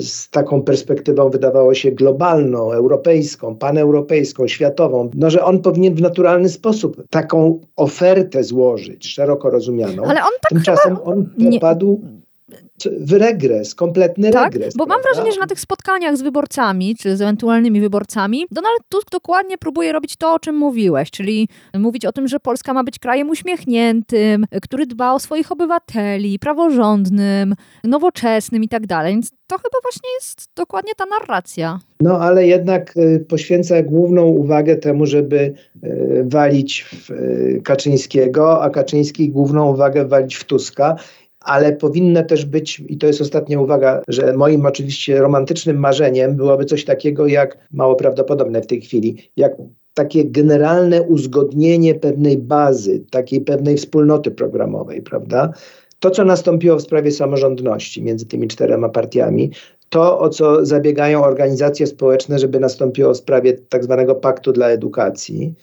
[0.00, 6.48] z taką perspektywą wydawało się globalną, europejską, paneuropejską, światową, no, że on powinien w naturalny
[6.48, 10.02] sposób taką ofertę złożyć, szeroko rozumianą.
[10.04, 12.00] Ale on tak Tymczasem on popadł
[13.00, 14.74] w regres, kompletny tak, regres.
[14.76, 19.10] Bo mam wrażenie, że na tych spotkaniach z wyborcami, czy z ewentualnymi wyborcami, Donald Tusk
[19.10, 22.98] dokładnie próbuje robić to, o czym mówiłeś, czyli mówić o tym, że Polska ma być
[22.98, 29.12] krajem uśmiechniętym, który dba o swoich obywateli, praworządnym, nowoczesnym i tak dalej.
[29.12, 31.78] Więc to chyba właśnie jest dokładnie ta narracja.
[32.00, 35.36] No ale jednak y, poświęca główną uwagę temu, żeby
[35.84, 40.96] y, walić w y, Kaczyńskiego, a Kaczyński główną uwagę walić w Tuska
[41.40, 46.64] ale powinno też być, i to jest ostatnia uwaga, że moim oczywiście romantycznym marzeniem byłoby
[46.64, 49.52] coś takiego jak, mało prawdopodobne w tej chwili, jak
[49.94, 55.52] takie generalne uzgodnienie pewnej bazy, takiej pewnej wspólnoty programowej, prawda?
[56.00, 59.50] To, co nastąpiło w sprawie samorządności między tymi czterema partiami,
[59.88, 65.54] to, o co zabiegają organizacje społeczne, żeby nastąpiło w sprawie tak zwanego paktu dla edukacji,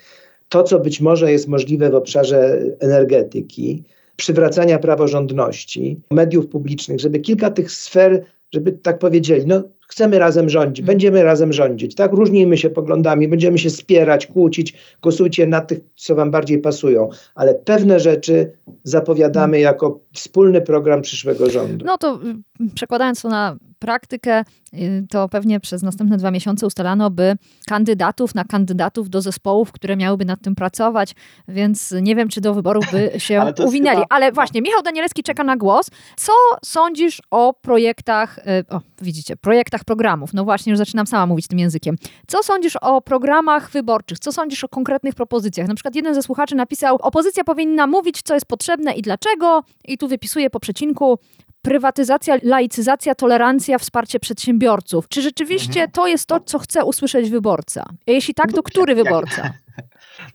[0.50, 3.84] to, co być może jest możliwe w obszarze energetyki,
[4.16, 10.80] przywracania praworządności, mediów publicznych, żeby kilka tych sfer, żeby tak powiedzieli, no chcemy razem rządzić,
[10.80, 10.88] mm.
[10.88, 12.14] będziemy razem rządzić, tak?
[12.14, 17.56] Różnimy się poglądami, będziemy się spierać, kłócić, głosujcie na tych, co wam bardziej pasują, ale
[17.56, 18.52] pewne rzeczy
[18.84, 19.64] zapowiadamy mm.
[19.64, 21.86] jako wspólny program przyszłego rządu.
[21.86, 22.20] No to
[22.62, 27.36] y, przekładając to na praktykę, y, to pewnie przez następne dwa miesiące ustalano by
[27.68, 31.16] kandydatów na kandydatów do zespołów, które miałyby nad tym pracować,
[31.48, 33.96] więc nie wiem, czy do wyborów by się ale uwinęli.
[33.96, 34.06] Chyba...
[34.10, 35.92] Ale właśnie, Michał Danielewski czeka na głos.
[36.18, 36.34] Co
[36.66, 40.34] sądzisz o projektach, y, o, widzicie, projektach programów?
[40.34, 41.96] No właśnie, już zaczynam sama mówić tym językiem.
[42.28, 44.20] Co sądzisz o programach wyborczych?
[44.20, 45.68] Co sądzisz o konkretnych propozycjach?
[45.68, 49.98] Na przykład jeden ze słuchaczy napisał, opozycja powinna mówić, co jest potrzebne i dlaczego, i
[49.98, 51.20] tu wypisuje po przecinku,
[51.62, 55.08] prywatyzacja, laicyzacja, tolerancja, wsparcie przedsiębiorców.
[55.08, 55.92] Czy rzeczywiście mhm.
[55.92, 57.86] to jest to, co chce usłyszeć wyborca?
[58.08, 59.54] A jeśli tak, to no, który wyborca?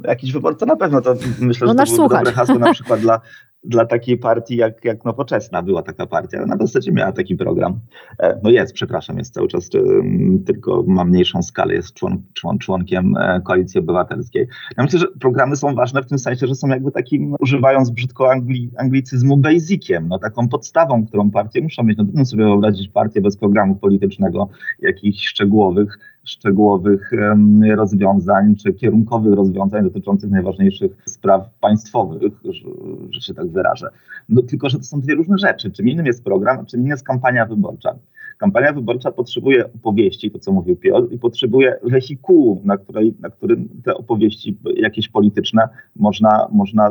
[0.04, 3.20] Jakiś wyborca na pewno, to myślę, no, że to byłoby dobre hasło na przykład dla
[3.64, 6.46] dla takiej partii jak, jak Nowoczesna była taka partia.
[6.46, 7.80] Na zasadzie miała taki program.
[8.18, 9.70] E, no jest, przepraszam, jest cały czas,
[10.46, 14.46] tylko ma mniejszą skalę, jest człon, człon, członkiem e, Koalicji Obywatelskiej.
[14.76, 18.32] Ja myślę, że programy są ważne w tym sensie, że są jakby takim, używając brzydko
[18.32, 21.98] angli, anglicyzmu, basiciem, no taką podstawą, którą partie muszą mieć.
[21.98, 27.10] No trudno sobie wyobrazić partię bez programu politycznego, jakichś szczegółowych, szczegółowych
[27.76, 32.32] rozwiązań czy kierunkowych rozwiązań dotyczących najważniejszych spraw państwowych,
[33.10, 33.90] że, się tak wyrażę.
[34.28, 35.70] No, tylko, że to są dwie różne rzeczy.
[35.70, 37.94] Czym innym jest program, czym innym jest kampania wyborcza.
[38.40, 43.68] Kampania wyborcza potrzebuje opowieści, to co mówił Piotr, i potrzebuje wehikułu, na, której, na którym
[43.84, 46.90] te opowieści jakieś polityczne można, można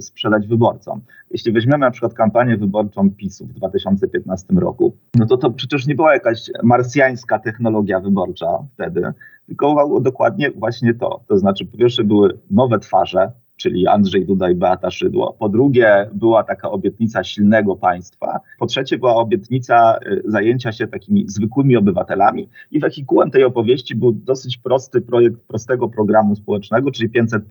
[0.00, 1.00] sprzedać wyborcom.
[1.30, 5.94] Jeśli weźmiemy na przykład kampanię wyborczą PiSu w 2015 roku, no to to przecież nie
[5.94, 9.12] była jakaś marsjańska technologia wyborcza wtedy,
[9.46, 11.20] tylko dokładnie właśnie to.
[11.26, 15.36] To znaczy, po pierwsze były nowe twarze, czyli Andrzej Duda i Beata Szydło.
[15.38, 18.40] Po drugie, była taka obietnica silnego państwa.
[18.58, 22.48] Po trzecie, była obietnica y, zajęcia się takimi zwykłymi obywatelami.
[22.70, 27.42] I wehikułem tej opowieści był dosyć prosty projekt prostego programu społecznego, czyli 500.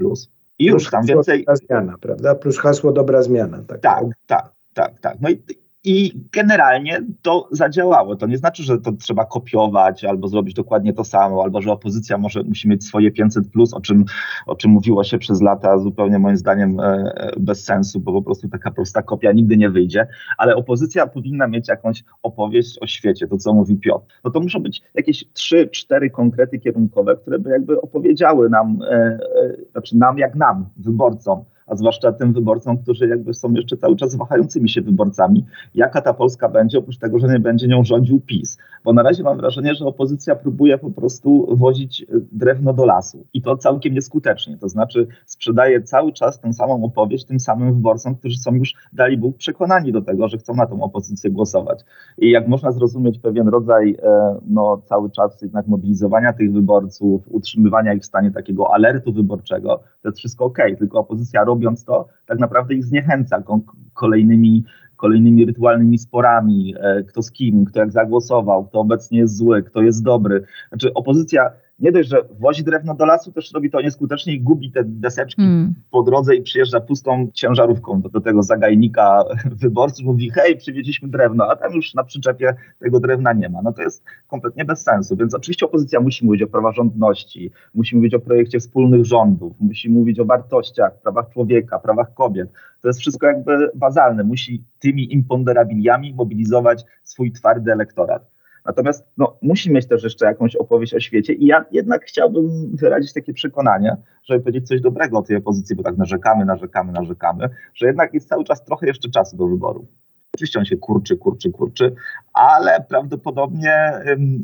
[0.60, 1.40] I już tam więcej.
[1.40, 2.36] Dobra zmiana, prawda?
[2.36, 3.58] Plus hasło dobra zmiana.
[3.68, 4.54] Tak, tak, tak.
[4.74, 5.18] tak, tak.
[5.22, 5.42] No i
[5.84, 8.16] i generalnie to zadziałało.
[8.16, 12.18] To nie znaczy, że to trzeba kopiować albo zrobić dokładnie to samo, albo że opozycja
[12.18, 14.06] może musi mieć swoje 500, plus, o czym,
[14.46, 18.22] o czym mówiło się przez lata, zupełnie moim zdaniem e, e, bez sensu, bo po
[18.22, 20.08] prostu taka prosta kopia nigdy nie wyjdzie.
[20.38, 24.06] Ale opozycja powinna mieć jakąś opowieść o świecie, to co mówi Piotr.
[24.24, 29.20] No to muszą być jakieś trzy, cztery konkrety kierunkowe, które by jakby opowiedziały nam, e,
[29.72, 34.16] znaczy nam jak nam, wyborcom, a zwłaszcza tym wyborcom, którzy jakby są jeszcze cały czas
[34.16, 38.58] wahającymi się wyborcami, jaka ta Polska będzie, oprócz tego, że nie będzie nią rządził PiS.
[38.84, 43.26] Bo na razie mam wrażenie, że opozycja próbuje po prostu wozić e, drewno do lasu
[43.34, 44.58] i to całkiem nieskutecznie.
[44.58, 49.18] To znaczy sprzedaje cały czas tę samą opowieść tym samym wyborcom, którzy są już, dali
[49.18, 51.86] Bóg, przekonani do tego, że chcą na tą opozycję głosować.
[52.18, 57.94] I jak można zrozumieć pewien rodzaj e, no, cały czas jednak mobilizowania tych wyborców, utrzymywania
[57.94, 62.08] ich w stanie takiego alertu wyborczego, to jest wszystko ok, tylko opozycja robi robiąc to,
[62.26, 63.44] tak naprawdę ich zniechęca
[63.94, 64.64] kolejnymi,
[64.96, 69.82] kolejnymi rytualnymi sporami, e, kto z kim, kto jak zagłosował, kto obecnie jest zły, kto
[69.82, 70.46] jest dobry.
[70.70, 74.72] Znaczy opozycja nie dość, że wozi drewno do lasu, też robi to nieskutecznie i gubi
[74.72, 75.74] te deseczki mm.
[75.92, 79.24] po drodze i przyjeżdża pustą ciężarówką do, do tego zagajnika
[79.62, 83.62] wyborców, mówi hej, przywieźliśmy drewno, a tam już na przyczepie tego drewna nie ma.
[83.62, 88.14] No to jest kompletnie bez sensu, więc oczywiście opozycja musi mówić o praworządności, musi mówić
[88.14, 92.50] o projekcie wspólnych rządów, musi mówić o wartościach, prawach człowieka, prawach kobiet.
[92.82, 94.24] To jest wszystko jakby bazalne.
[94.24, 98.39] Musi tymi imponderabiliami mobilizować swój twardy elektorat.
[98.66, 103.14] Natomiast no, musi mieć też jeszcze jakąś opowieść o świecie i ja jednak chciałbym wyrazić
[103.14, 107.88] takie przekonanie, żeby powiedzieć coś dobrego o tej opozycji, bo tak narzekamy, narzekamy, narzekamy, że
[107.88, 109.88] jednak jest cały czas trochę jeszcze czasu do wyboru.
[110.36, 111.96] Oczywiście on się kurczy, kurczy, kurczy,
[112.34, 113.92] ale prawdopodobnie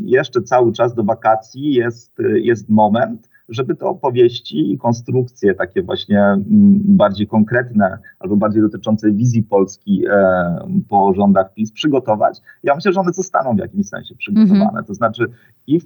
[0.05, 6.19] jeszcze cały czas do wakacji jest, jest moment, żeby te opowieści i konstrukcje takie właśnie
[6.21, 6.43] mm,
[6.83, 12.41] bardziej konkretne albo bardziej dotyczące wizji Polski e, po rządach PiS przygotować.
[12.63, 14.69] Ja myślę, że one zostaną w jakimś sensie przygotowane.
[14.69, 14.87] Mm -hmm.
[14.87, 15.25] To znaczy
[15.67, 15.85] i w,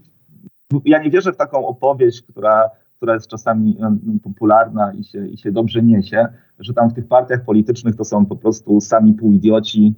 [0.86, 2.70] ja nie wierzę w taką opowieść, która
[3.00, 3.78] która jest czasami
[4.24, 6.28] popularna i się, i się dobrze niesie,
[6.60, 9.96] że tam w tych partiach politycznych to są po prostu sami półidioci,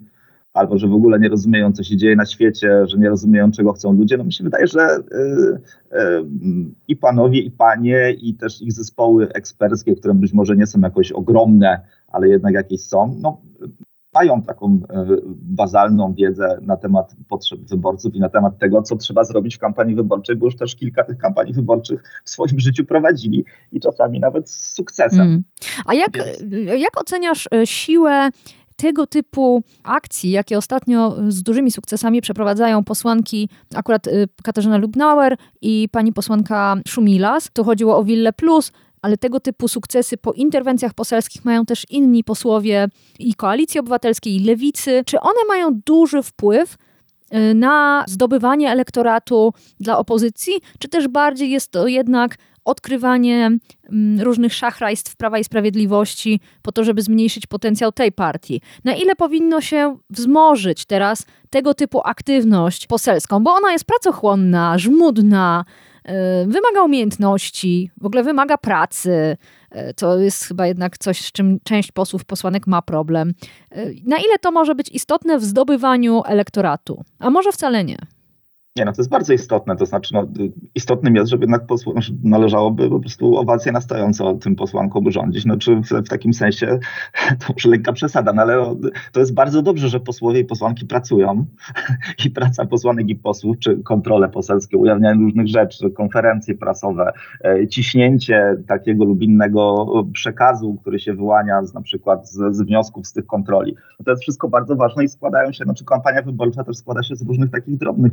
[0.54, 3.74] albo że w ogóle nie rozumieją, co się dzieje na świecie, że nie rozumieją, czego
[3.74, 4.18] chcą ludzie.
[4.18, 6.26] No mi się wydaje, że y, y,
[6.88, 11.12] i panowie, i panie, i też ich zespoły eksperckie, które być może nie są jakoś
[11.12, 13.42] ogromne, ale jednak jakieś są, no,
[14.14, 19.24] mają taką y, bazalną wiedzę na temat potrzeb wyborców i na temat tego, co trzeba
[19.24, 23.46] zrobić w kampanii wyborczej, bo już też kilka tych kampanii wyborczych w swoim życiu prowadzili
[23.72, 25.22] i czasami nawet z sukcesem.
[25.22, 25.44] Mm.
[25.86, 26.18] A jak,
[26.78, 28.30] jak oceniasz siłę
[28.82, 35.90] tego typu akcji, jakie ostatnio z dużymi sukcesami przeprowadzają posłanki, akurat y, Katarzyna Lubnauer i
[35.92, 41.46] pani posłanka Szumilas, to chodziło o Wille Plus, ale tego typu sukcesy po interwencjach poselskich
[41.46, 42.88] mają też inni posłowie
[43.20, 45.04] i Koalicji Obywatelskiej, i Lewicy.
[45.06, 46.78] Czy one mają duży wpływ
[47.34, 53.58] y, na zdobywanie elektoratu dla opozycji, czy też bardziej jest to jednak odkrywanie
[53.90, 58.62] mm, różnych szachrajstw Prawa i Sprawiedliwości po to, żeby zmniejszyć potencjał tej partii.
[58.84, 65.66] Na ile powinno się wzmożyć teraz tego typu aktywność poselską, bo ona jest pracochłonna, żmudna,
[66.10, 66.12] y,
[66.48, 69.38] wymaga umiejętności, w ogóle wymaga pracy.
[69.76, 73.34] Y, to jest chyba jednak coś, z czym część posłów, posłanek ma problem.
[73.78, 77.04] Y, na ile to może być istotne w zdobywaniu elektoratu?
[77.20, 77.98] A może wcale nie?
[78.76, 79.76] Nie, no to jest bardzo istotne.
[79.76, 80.28] To znaczy, no,
[80.76, 85.46] istotnym jest, żeby jednak posł- znaczy, należałoby po prostu owację na stojąco tym posłankom rządzić.
[85.46, 86.80] No, czy w, w, takim sensie
[87.40, 88.76] to już lekka przesada, no, ale
[89.12, 91.46] to jest bardzo dobrze, że posłowie i posłanki pracują
[92.26, 97.12] i praca posłanek i posłów, czy kontrole poselskie, ujawnianie różnych rzeczy, konferencje prasowe,
[97.44, 103.08] e, ciśnięcie takiego lub innego przekazu, który się wyłania z, na przykład z, z wniosków
[103.08, 103.76] z tych kontroli.
[104.00, 107.16] No, to jest wszystko bardzo ważne i składają się, znaczy kampania wyborcza też składa się
[107.16, 108.12] z różnych takich drobnych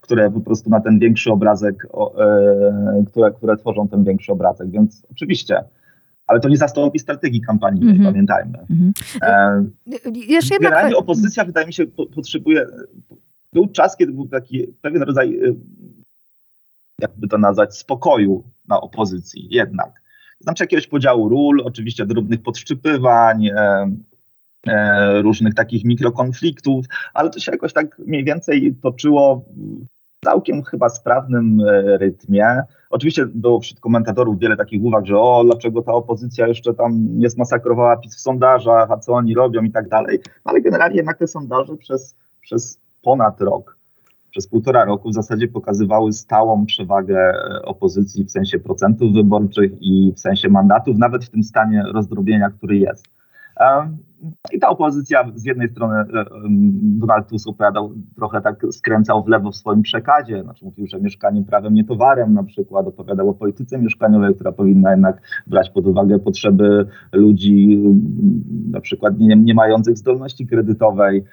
[0.00, 1.86] które po prostu na ten większy obrazek,
[2.18, 4.70] e, które, które tworzą ten większy obrazek.
[4.70, 5.64] Więc oczywiście
[6.26, 8.04] ale to nie zastąpi strategii kampanii, mm -hmm.
[8.04, 8.58] pamiętajmy.
[8.70, 9.66] Mm -hmm.
[10.16, 12.66] Jedna Generalnie opozycja, wydaje mi się, po, potrzebuje.
[13.52, 15.54] Był czas, kiedy był taki pewien rodzaj, e,
[17.00, 20.02] jakby to nazwać, spokoju na opozycji jednak.
[20.40, 24.15] Znaczy jakiegoś podziału ról, oczywiście drobnych podszczypywań, e, E,
[25.22, 29.44] różnych takich mikrokonfliktów, ale to się jakoś tak mniej więcej toczyło
[30.22, 32.62] w całkiem chyba sprawnym e, rytmie.
[32.90, 37.30] Oczywiście było wśród komentatorów wiele takich uwag, że o, dlaczego ta opozycja jeszcze tam nie
[37.30, 40.18] zmasakrowała PiS w sondażach, a co oni robią i tak dalej.
[40.24, 43.76] No, ale generalnie jednak te sondaże przez, przez ponad rok,
[44.30, 50.12] przez półtora roku w zasadzie pokazywały stałą przewagę e, opozycji w sensie procentów wyborczych i
[50.16, 53.06] w sensie mandatów, nawet w tym stanie rozdrobienia, który jest.
[54.52, 56.24] I ta opozycja z jednej strony e,
[56.82, 61.42] Donald Tusk opowiadał, trochę tak skręcał w lewo w swoim przekazie, znaczy mówił, że mieszkanie
[61.42, 66.18] prawem nie towarem na przykład, opowiadał o polityce mieszkaniowej, która powinna jednak brać pod uwagę
[66.18, 67.82] potrzeby ludzi
[68.70, 71.24] na przykład nie, nie mających zdolności kredytowej.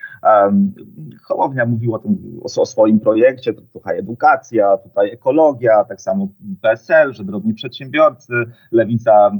[1.24, 6.28] Hołownia mówił o, tym, o, o swoim projekcie, tutaj edukacja, tutaj ekologia, tak samo
[6.62, 8.34] PSL, że drobni przedsiębiorcy.
[8.72, 9.32] Lewica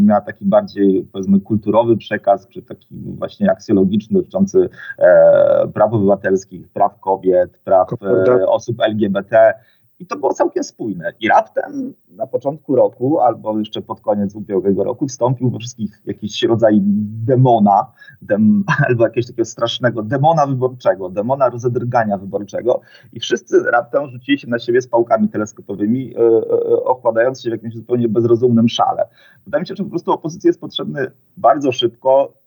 [0.00, 7.00] miała taki bardziej powiedzmy kulturowy przekaz, czy taki właśnie aksjologiczny dotyczący e, praw obywatelskich, praw
[7.00, 9.54] kobiet, praw e, osób LGBT.
[9.98, 11.12] I to było całkiem spójne.
[11.20, 16.42] I raptem na początku roku, albo jeszcze pod koniec ubiegłego roku, wstąpił we wszystkich jakiś
[16.42, 16.80] rodzaj
[17.26, 17.86] demona,
[18.22, 22.80] dem, albo jakiegoś takiego strasznego demona wyborczego, demona rozedrgania wyborczego.
[23.12, 27.52] I wszyscy raptem rzucili się na siebie z pałkami teleskopowymi, yy, yy, okładając się w
[27.52, 29.08] jakimś zupełnie bezrozumnym szale.
[29.44, 32.43] Wydaje mi się, że po prostu opozycji jest potrzebny bardzo szybko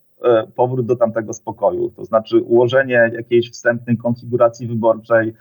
[0.55, 5.33] powrót do tamtego spokoju, to znaczy ułożenie jakiejś wstępnej konfiguracji wyborczej,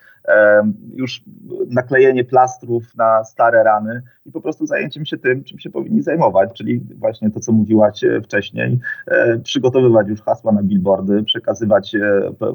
[0.94, 1.24] już
[1.70, 6.50] naklejenie plastrów na stare rany i po prostu zajęciem się tym, czym się powinni zajmować,
[6.52, 11.96] czyli właśnie to, co mówiłaś e, wcześniej, e, przygotowywać już hasła na billboardy, przekazywać,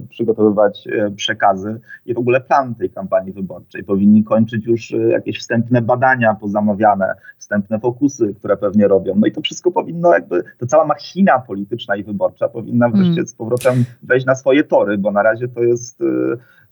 [0.10, 3.84] przygotowywać przekazy i w ogóle plan tej kampanii wyborczej.
[3.84, 9.14] Powinni kończyć już jakieś wstępne badania pozamawiane, wstępne fokusy, które pewnie robią.
[9.18, 13.28] No i to wszystko powinno jakby, to cała machina polityczna i wyborcza powinna wreszcie mm.
[13.28, 16.04] z powrotem wejść na swoje tory, bo na razie to jest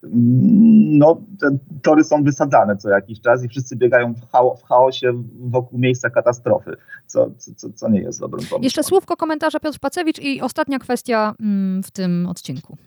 [0.03, 5.23] no, te tory są wysadzane co jakiś czas i wszyscy biegają w, chao w chaosie
[5.39, 6.75] wokół miejsca katastrofy,
[7.07, 8.63] co, co, co nie jest dobrym pomysłem.
[8.63, 12.77] Jeszcze słówko komentarza Piotr Pacewicz i ostatnia kwestia mm, w tym odcinku.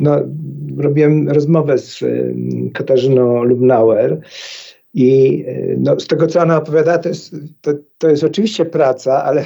[0.00, 0.16] No,
[0.76, 2.34] robiłem rozmowę z y,
[2.74, 4.20] Katarzyną Lubnauer
[4.94, 9.24] i y, no, z tego, co ona opowiada, to jest, to, to jest oczywiście praca,
[9.24, 9.44] ale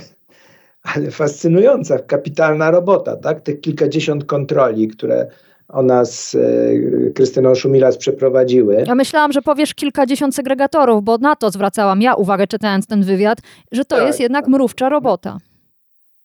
[0.95, 3.41] ale fascynująca, kapitalna robota, tak?
[3.41, 5.27] Tych kilkadziesiąt kontroli, które
[5.69, 8.85] ona z e, Krystyną Szumilas przeprowadziły.
[8.87, 13.39] Ja myślałam, że powiesz kilkadziesiąt segregatorów, bo na to zwracałam ja uwagę czytając ten wywiad,
[13.73, 14.51] że to tak, jest jednak tak.
[14.51, 15.39] mrówcza robota.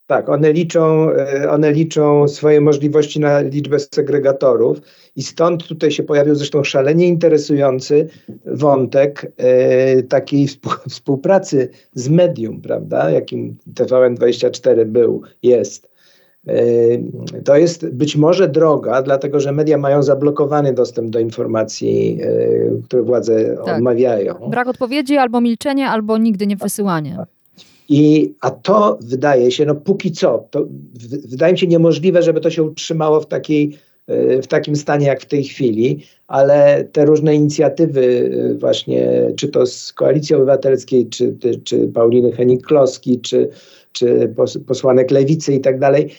[0.06, 4.78] Tak, one liczą, e, one liczą swoje możliwości na liczbę segregatorów
[5.16, 8.08] i stąd tutaj się pojawił zresztą szalenie interesujący
[8.46, 10.48] wątek e, takiej
[10.88, 15.91] współpracy z medium, prawda, jakim TVN24 był, jest.
[17.44, 23.02] To jest być może droga, dlatego że media mają zablokowany dostęp do informacji, e, które
[23.02, 23.76] władze tak.
[23.76, 24.34] odmawiają.
[24.50, 27.16] Brak odpowiedzi albo milczenie, albo nigdy nie wysyłanie.
[27.88, 30.64] I, a to wydaje się, no póki co, to
[30.94, 35.06] w, wydaje mi się niemożliwe, żeby to się utrzymało w, takiej, e, w takim stanie
[35.06, 41.06] jak w tej chwili, ale te różne inicjatywy e, właśnie, czy to z Koalicji Obywatelskiej,
[41.06, 43.48] czy, czy Pauliny Henik-Kloski, czy,
[43.92, 44.34] czy
[44.66, 46.10] posłanek Lewicy i tak dalej,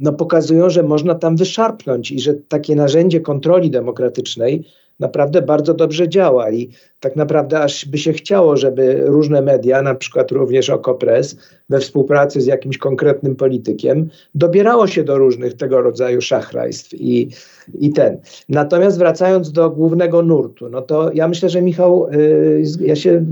[0.00, 4.64] no pokazują, że można tam wyszarpnąć i że takie narzędzie kontroli demokratycznej
[5.00, 6.70] naprawdę bardzo dobrze działa i
[7.00, 11.36] tak naprawdę aż by się chciało, żeby różne media, na przykład również Okopres,
[11.68, 17.28] we współpracy z jakimś konkretnym politykiem, dobierało się do różnych tego rodzaju szachrajstw i,
[17.74, 18.18] i ten.
[18.48, 23.24] Natomiast wracając do głównego nurtu, no to ja myślę, że Michał, y, ja się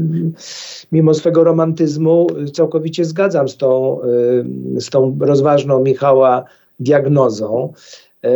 [0.92, 4.00] mimo swego romantyzmu całkowicie zgadzam z tą,
[4.76, 6.44] y, z tą rozważną Michała
[6.80, 7.72] diagnozą.
[8.24, 8.30] E,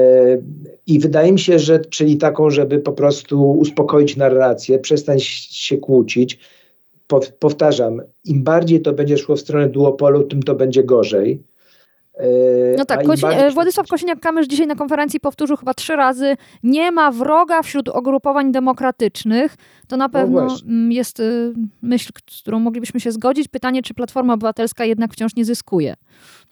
[0.86, 6.38] I wydaje mi się, że czyli taką, żeby po prostu uspokoić narrację, przestać się kłócić.
[7.38, 11.42] Powtarzam, im bardziej to będzie szło w stronę duopolu, tym to będzie gorzej.
[12.14, 12.26] E,
[12.78, 13.50] no tak, Kosi bardziej...
[13.50, 19.56] Władysław Kosiniak-Kamysz dzisiaj na konferencji powtórzył chyba trzy razy, nie ma wroga wśród ugrupowań demokratycznych.
[19.88, 21.52] To na no pewno no jest y,
[21.82, 23.48] myśl, z którą moglibyśmy się zgodzić.
[23.48, 25.94] Pytanie, czy Platforma Obywatelska jednak wciąż nie zyskuje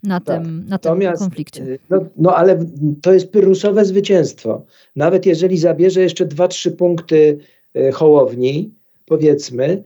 [0.03, 0.43] na tak.
[0.43, 1.63] tym, na tym konflikcie.
[1.63, 2.65] Y, no, no ale
[3.03, 4.63] to jest pyrrusowe zwycięstwo.
[4.97, 7.39] Nawet jeżeli zabierze jeszcze dwa, trzy punkty
[7.77, 8.75] y, Hołowni,
[9.07, 9.83] powiedzmy,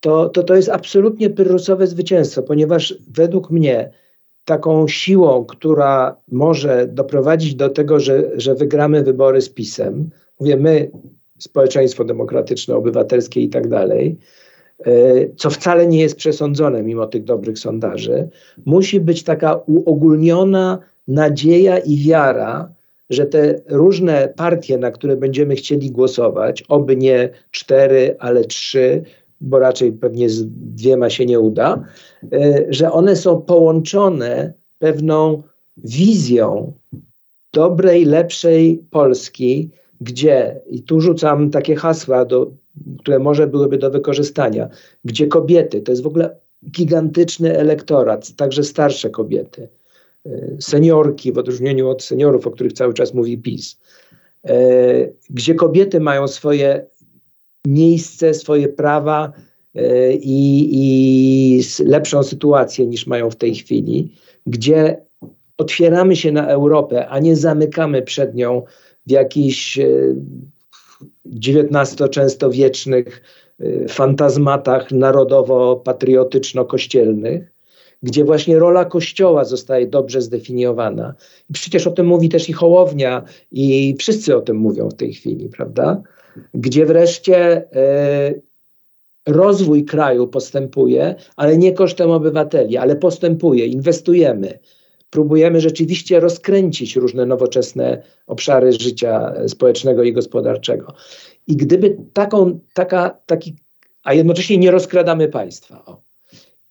[0.00, 3.90] to, to to jest absolutnie pyrrusowe zwycięstwo, ponieważ według mnie
[4.44, 10.10] taką siłą, która może doprowadzić do tego, że, że wygramy wybory z PiSem,
[10.40, 10.90] mówię my,
[11.38, 14.18] społeczeństwo demokratyczne, obywatelskie i tak dalej,
[15.36, 18.28] co wcale nie jest przesądzone mimo tych dobrych sondaży,
[18.64, 22.72] musi być taka uogólniona nadzieja i wiara,
[23.10, 29.02] że te różne partie, na które będziemy chcieli głosować, oby nie cztery, ale trzy,
[29.40, 31.84] bo raczej pewnie z dwiema się nie uda,
[32.32, 35.42] e, że one są połączone pewną
[35.76, 36.72] wizją
[37.52, 39.70] dobrej, lepszej Polski,
[40.00, 42.50] gdzie, i tu rzucam takie hasła, do,
[42.98, 44.68] które może byłyby do wykorzystania,
[45.04, 46.36] gdzie kobiety, to jest w ogóle
[46.70, 49.68] gigantyczny elektorat, także starsze kobiety,
[50.26, 53.80] e, seniorki w odróżnieniu od seniorów, o których cały czas mówi PiS,
[54.44, 54.54] e,
[55.30, 56.86] gdzie kobiety mają swoje
[57.66, 59.32] miejsce, swoje prawa
[59.74, 64.14] e, i, i lepszą sytuację niż mają w tej chwili,
[64.46, 65.04] gdzie
[65.58, 68.62] otwieramy się na Europę, a nie zamykamy przed nią
[69.06, 69.78] w jakichś
[71.26, 73.22] XIX często wiecznych
[73.60, 77.52] e, fantazmatach narodowo-patriotyczno-kościelnych,
[78.02, 81.14] gdzie właśnie rola Kościoła zostaje dobrze zdefiniowana.
[81.52, 83.22] Przecież o tym mówi też i Hołownia,
[83.52, 86.02] i wszyscy o tym mówią w tej chwili, prawda?
[86.54, 88.34] gdzie wreszcie e,
[89.26, 94.58] rozwój kraju postępuje, ale nie kosztem obywateli, ale postępuje, inwestujemy.
[95.14, 100.94] Próbujemy rzeczywiście rozkręcić różne nowoczesne obszary życia społecznego i gospodarczego.
[101.46, 103.54] I gdyby taką, taka, taki,
[104.04, 105.84] a jednocześnie nie rozkradamy państwa.
[105.86, 106.00] O.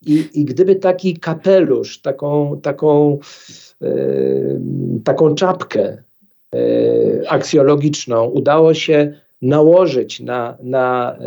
[0.06, 3.20] I, I gdyby taki kapelusz, taką, taką
[5.04, 6.04] taką czapkę
[7.28, 11.18] aksjologiczną udało się nałożyć na, na,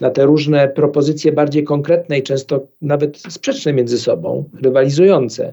[0.00, 5.52] na te różne propozycje bardziej konkretne i często nawet sprzeczne między sobą, rywalizujące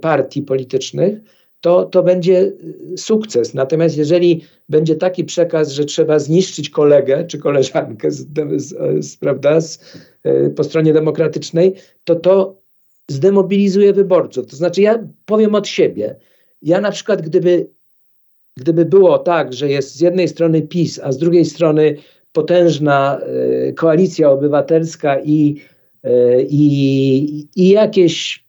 [0.00, 1.18] partii politycznych,
[1.60, 2.52] to, to będzie
[2.96, 3.54] sukces.
[3.54, 8.26] Natomiast jeżeli będzie taki przekaz, że trzeba zniszczyć kolegę czy koleżankę z,
[8.56, 8.74] z,
[9.06, 9.98] z, prawda, z,
[10.56, 11.74] po stronie demokratycznej,
[12.04, 12.60] to to
[13.08, 14.46] zdemobilizuje wyborców.
[14.46, 16.16] To znaczy, ja powiem od siebie.
[16.62, 17.66] Ja na przykład, gdyby,
[18.56, 21.96] gdyby było tak, że jest z jednej strony PiS, a z drugiej strony
[22.32, 23.20] potężna
[23.68, 25.60] y, koalicja obywatelska i,
[26.48, 28.44] i, jakieś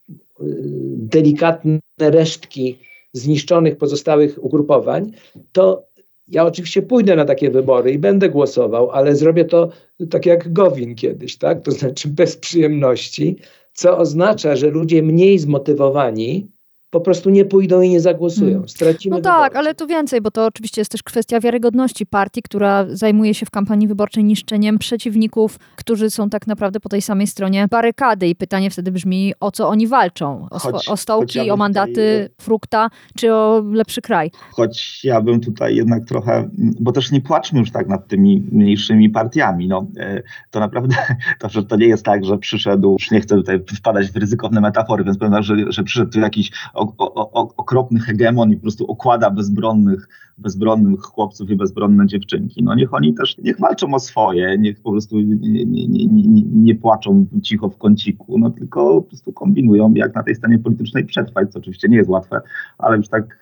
[0.98, 2.78] delikatne resztki
[3.14, 5.12] zniszczonych pozostałych ugrupowań,
[5.52, 5.92] to
[6.28, 9.70] ja oczywiście pójdę na takie wybory i będę głosował, ale zrobię to
[10.10, 11.62] tak jak Gowin kiedyś, tak?
[11.62, 13.36] To znaczy bez przyjemności,
[13.74, 16.52] co oznacza, że ludzie mniej zmotywowani
[16.92, 18.52] po prostu nie pójdą i nie zagłosują.
[18.52, 18.70] Hmm.
[18.70, 22.86] Stracimy No tak, ale to więcej, bo to oczywiście jest też kwestia wiarygodności partii, która
[22.90, 27.68] zajmuje się w kampanii wyborczej niszczeniem przeciwników, którzy są tak naprawdę po tej samej stronie
[27.72, 28.28] barykady.
[28.28, 30.48] I pytanie wtedy brzmi, o co oni walczą?
[30.52, 32.30] O, choć, o stołki, ja o mandaty tutaj...
[32.46, 34.32] frukta, czy o lepszy kraj?
[34.52, 39.10] Choć ja bym tutaj jednak trochę, bo też nie płaczmy już tak nad tymi mniejszymi
[39.10, 39.68] partiami.
[39.68, 40.96] No, e, to naprawdę,
[41.40, 44.62] to, że to nie jest tak, że przyszedł, już nie chcę tutaj wpadać w ryzykowne
[44.62, 48.62] metafory, więc powiem tak, że, że przyszedł tu jakiś o, o, okropny hegemon i po
[48.62, 50.08] prostu okłada bezbronnych,
[50.38, 52.64] bezbronnych chłopców i bezbronne dziewczynki.
[52.64, 56.76] No niech oni też, niech walczą o swoje, niech po prostu nie, nie, nie, nie
[56.76, 61.52] płaczą cicho w kąciku, no tylko po prostu kombinują, jak na tej scenie politycznej przetrwać,
[61.52, 62.42] co oczywiście nie jest łatwe,
[62.78, 63.40] ale już tak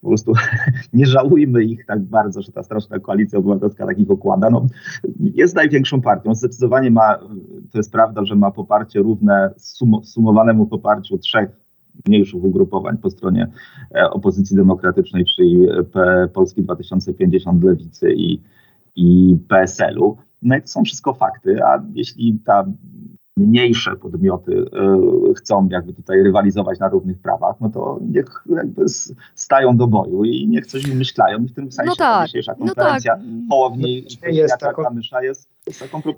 [0.00, 0.32] po prostu
[0.92, 4.50] nie żałujmy ich tak bardzo, że ta straszna koalicja obywatelska takich okłada.
[4.50, 4.66] No,
[5.20, 6.34] jest największą partią.
[6.34, 7.18] Zdecydowanie ma,
[7.70, 11.61] to jest prawda, że ma poparcie równe sum, sumowanemu poparciu trzech
[12.08, 13.48] mniejszych ugrupowań po stronie
[13.94, 15.66] e, opozycji demokratycznej, czyli
[16.32, 18.40] Polski 2050, Lewicy i,
[18.96, 20.16] i PSL-u.
[20.42, 22.64] No i to są wszystko fakty, a jeśli ta
[23.36, 28.84] mniejsze podmioty y, chcą jakby tutaj rywalizować na równych prawach, no to niech jakby
[29.34, 31.38] stają do boju i niech coś wymyślają.
[31.38, 33.48] I w tym sensie no tak, dzisiejsza konferencja no tak.
[33.50, 34.82] Hołowni no, jest taką...
[34.94, 35.48] Mysza jest.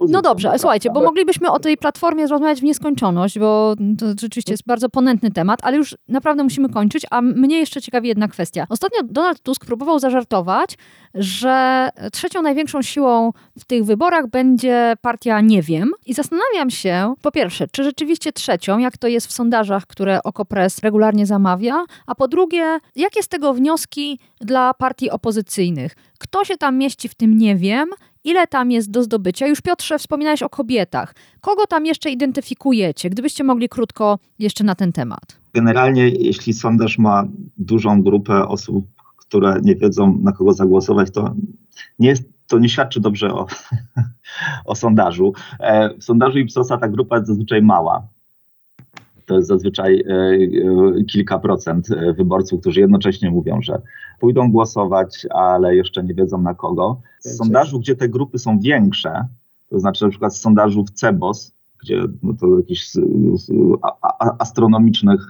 [0.08, 4.66] No dobrze, słuchajcie, bo moglibyśmy o tej platformie rozmawiać w nieskończoność, bo to rzeczywiście jest
[4.66, 8.66] bardzo ponętny temat, ale już naprawdę musimy kończyć, a mnie jeszcze ciekawi jedna kwestia.
[8.68, 10.78] Ostatnio Donald Tusk próbował zażartować,
[11.14, 17.30] że trzecią największą siłą w tych wyborach będzie partia Nie wiem i zastanawiam się, po
[17.32, 22.28] pierwsze, czy rzeczywiście trzecią, jak to jest w sondażach, które Okopres regularnie zamawia, a po
[22.28, 25.94] drugie, jakie z tego wnioski dla partii opozycyjnych?
[26.18, 27.90] Kto się tam mieści w tym nie wiem,
[28.24, 29.46] ile tam jest do zdobycia?
[29.46, 31.14] Już Piotrze, wspominałeś o kobietach.
[31.40, 33.10] Kogo tam jeszcze identyfikujecie?
[33.10, 35.40] Gdybyście mogli krótko jeszcze na ten temat.
[35.54, 37.24] Generalnie, jeśli sondaż ma
[37.56, 41.34] dużą grupę osób, które nie wiedzą, na kogo zagłosować, to
[41.98, 43.46] nie jest to nie świadczy dobrze o,
[44.64, 45.32] o sondażu.
[45.60, 48.08] E, w sondażu Ipsosa ta grupa jest zazwyczaj mała.
[49.26, 50.14] To jest zazwyczaj e,
[51.00, 53.82] e, kilka procent wyborców, którzy jednocześnie mówią, że
[54.20, 57.00] pójdą głosować, ale jeszcze nie wiedzą na kogo.
[57.18, 59.24] Z sondażu, gdzie te grupy są większe,
[59.70, 62.92] to znaczy na przykład z sondażów CEBOS, gdzie no to jakichś
[64.38, 65.28] astronomicznych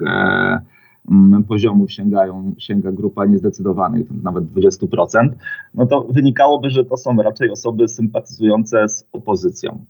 [1.11, 5.28] Mm, poziomu sięgają, sięga grupa niezdecydowanych, nawet 20%,
[5.74, 9.84] no to wynikałoby, że to są raczej osoby sympatyzujące z opozycją.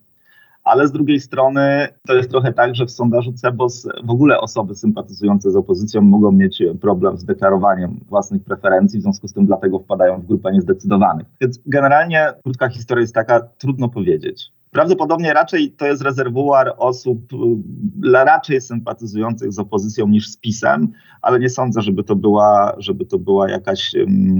[0.64, 4.74] Ale z drugiej strony to jest trochę tak, że w sondażu CEBOS w ogóle osoby
[4.74, 9.78] sympatyzujące z opozycją mogą mieć problem z deklarowaniem własnych preferencji, w związku z tym dlatego
[9.78, 11.26] wpadają w grupę niezdecydowanych.
[11.40, 14.52] Więc generalnie krótka historia jest taka, trudno powiedzieć.
[14.74, 21.40] Prawdopodobnie raczej to jest rezerwuar osób y, raczej sympatyzujących z opozycją niż z PiSem, ale
[21.40, 23.94] nie sądzę, żeby to była, żeby to była jakaś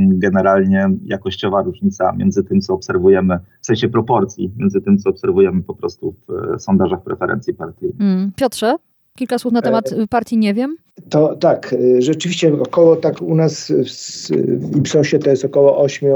[0.08, 5.74] generalnie jakościowa różnica między tym, co obserwujemy, w sensie proporcji, między tym, co obserwujemy po
[5.74, 7.86] prostu w sondażach preferencji partii.
[8.00, 8.32] Mm.
[8.36, 8.76] Piotrze?
[9.18, 10.76] Kilka słów na temat e, partii Nie Wiem.
[11.10, 13.72] To tak, y, rzeczywiście około tak u nas
[14.70, 16.10] w Ipsosie to jest około 8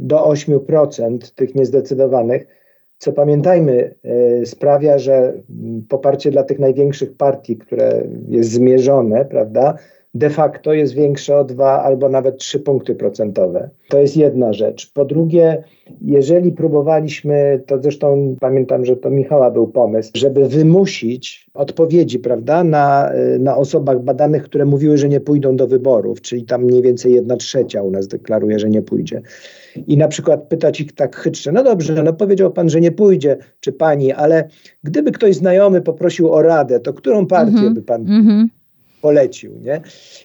[0.00, 2.57] do 8% tych niezdecydowanych
[2.98, 5.32] co pamiętajmy, e, sprawia, że
[5.88, 9.74] poparcie dla tych największych partii, które jest zmierzone, prawda,
[10.14, 13.70] de facto jest większe o dwa albo nawet trzy punkty procentowe.
[13.88, 14.92] To jest jedna rzecz.
[14.92, 15.64] Po drugie,
[16.00, 23.10] jeżeli próbowaliśmy, to zresztą pamiętam, że to Michała był pomysł, żeby wymusić odpowiedzi, prawda, na,
[23.38, 27.36] na osobach badanych, które mówiły, że nie pójdą do wyborów, czyli tam mniej więcej jedna
[27.36, 29.22] trzecia u nas deklaruje, że nie pójdzie.
[29.86, 33.36] I na przykład pytać ich tak chytrze, no dobrze, no powiedział pan, że nie pójdzie,
[33.60, 34.48] czy pani, ale
[34.84, 37.74] gdyby ktoś znajomy poprosił o radę, to którą partię mm -hmm.
[37.74, 38.00] by pan...
[38.00, 38.57] Mm -hmm
[39.02, 39.58] polecił.
[39.60, 39.80] Nie?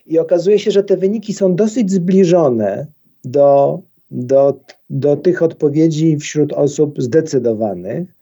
[0.07, 2.87] I okazuje się, że te wyniki są dosyć zbliżone
[3.23, 3.79] do,
[4.11, 4.59] do,
[4.89, 8.15] do tych odpowiedzi wśród osób zdecydowanych.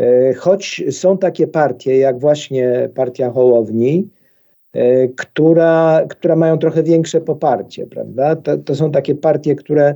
[0.00, 4.08] E, choć są takie partie, jak właśnie partia Hołowni,
[4.72, 8.36] e, która, która mają trochę większe poparcie, prawda?
[8.36, 9.94] To, to są takie partie, które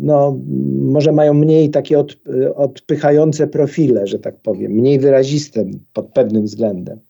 [0.00, 0.38] no,
[0.78, 2.16] może mają mniej takie od,
[2.54, 7.00] odpychające profile, że tak powiem, mniej wyraziste pod pewnym względem.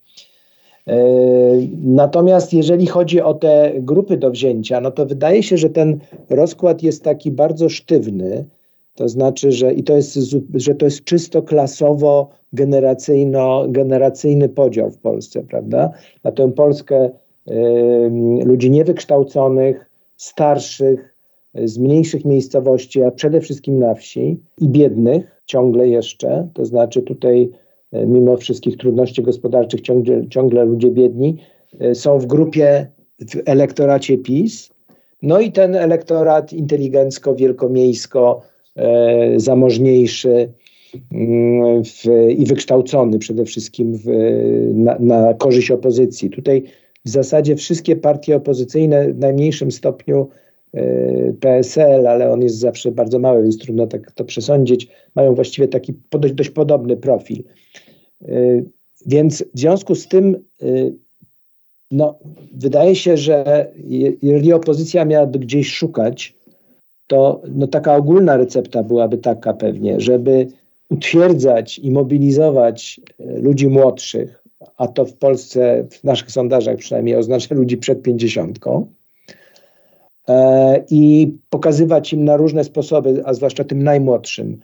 [0.88, 0.96] E,
[1.84, 5.98] natomiast jeżeli chodzi o te grupy do wzięcia, no to wydaje się, że ten
[6.30, 8.44] rozkład jest taki bardzo sztywny,
[8.94, 10.18] to znaczy, że i to jest,
[10.54, 15.90] że to jest czysto klasowo generacyjno, generacyjny podział w Polsce, prawda?
[16.24, 17.10] Na tę Polskę
[17.48, 21.14] y, ludzi niewykształconych, starszych,
[21.54, 27.50] z mniejszych miejscowości, a przede wszystkim na wsi i biednych ciągle jeszcze, to znaczy tutaj
[27.92, 31.36] mimo wszystkich trudności gospodarczych ciągle, ciągle ludzie biedni
[31.82, 32.86] y, są w grupie
[33.20, 34.70] w elektoracie PiS.
[35.22, 38.40] No i ten elektorat inteligencko-wielkomiejsko
[38.78, 40.52] E, zamożniejszy
[41.12, 42.04] mm, w,
[42.38, 44.04] i wykształcony przede wszystkim w,
[44.74, 46.30] na, na korzyść opozycji.
[46.30, 46.62] Tutaj
[47.04, 50.28] w zasadzie wszystkie partie opozycyjne w najmniejszym stopniu
[50.74, 55.68] e, PSL, ale on jest zawsze bardzo mały, więc trudno tak to przesądzić, mają właściwie
[55.68, 57.42] taki dość, dość podobny profil.
[58.22, 58.28] E,
[59.06, 60.44] więc w związku z tym
[61.90, 62.18] no,
[62.54, 63.66] wydaje się, że
[64.22, 66.38] jeżeli opozycja miałaby gdzieś szukać
[67.08, 70.46] to no, taka ogólna recepta byłaby taka pewnie, żeby
[70.90, 74.42] utwierdzać i mobilizować e, ludzi młodszych,
[74.76, 78.86] a to w Polsce w naszych sondażach przynajmniej oznacza ludzi przed pięćdziesiątką,
[80.28, 84.60] e, i pokazywać im na różne sposoby, a zwłaszcza tym najmłodszym,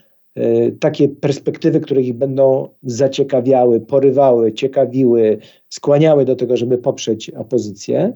[0.81, 8.13] takie perspektywy, które ich będą zaciekawiały, porywały, ciekawiły, skłaniały do tego, żeby poprzeć opozycję.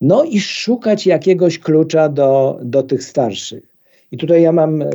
[0.00, 3.74] No i szukać jakiegoś klucza do, do tych starszych.
[4.12, 4.86] I tutaj ja mam e,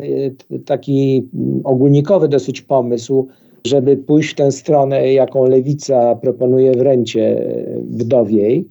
[0.66, 1.30] taki
[1.64, 3.28] ogólnikowy dosyć pomysł,
[3.66, 7.54] żeby pójść w tę stronę, jaką lewica proponuje w rencie
[7.90, 8.68] wdowiej,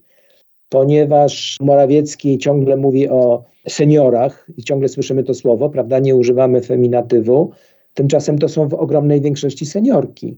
[0.68, 5.98] ponieważ Morawiecki ciągle mówi o seniorach i ciągle słyszymy to słowo, prawda?
[5.98, 7.50] Nie używamy feminatywu.
[7.98, 10.36] Tymczasem to są w ogromnej większości seniorki.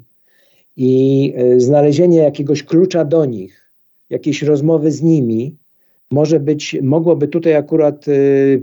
[0.76, 3.70] I e, znalezienie jakiegoś klucza do nich,
[4.10, 5.56] jakiejś rozmowy z nimi,
[6.10, 8.62] może być, mogłoby tutaj akurat y,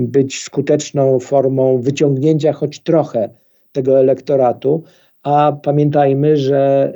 [0.00, 3.30] być skuteczną formą wyciągnięcia choć trochę
[3.72, 4.82] tego elektoratu,
[5.22, 6.92] a pamiętajmy, że,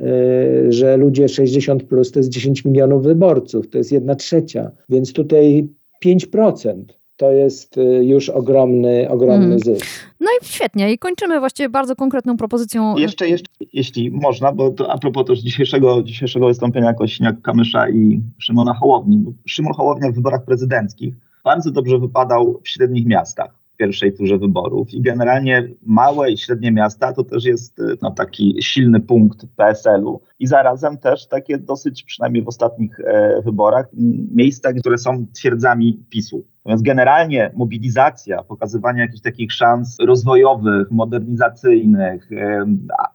[0.68, 5.12] y, że ludzie 60 plus to jest 10 milionów wyborców, to jest jedna trzecia, więc
[5.12, 5.68] tutaj
[6.04, 6.84] 5%
[7.16, 9.58] to jest y, już ogromny, ogromny mm.
[9.58, 9.86] zysk.
[10.20, 10.92] No i świetnie.
[10.92, 12.96] I kończymy właściwie bardzo konkretną propozycją.
[12.96, 18.74] Jeszcze, jeszcze jeśli można, bo to a propos też dzisiejszego, dzisiejszego wystąpienia Kośniak-Kamysza i Szymona
[18.74, 19.24] Hołowni.
[19.46, 24.94] Szymon Hołownia w wyborach prezydenckich bardzo dobrze wypadał w średnich miastach w pierwszej turze wyborów
[24.94, 30.46] i generalnie małe i średnie miasta to też jest no, taki silny punkt PSL-u i
[30.46, 33.86] zarazem też takie dosyć, przynajmniej w ostatnich e, wyborach,
[34.34, 36.44] miejsca, które są twierdzami PiSu.
[36.64, 42.28] Natomiast generalnie mobilizacja, pokazywanie jakichś takich szans rozwojowych, modernizacyjnych,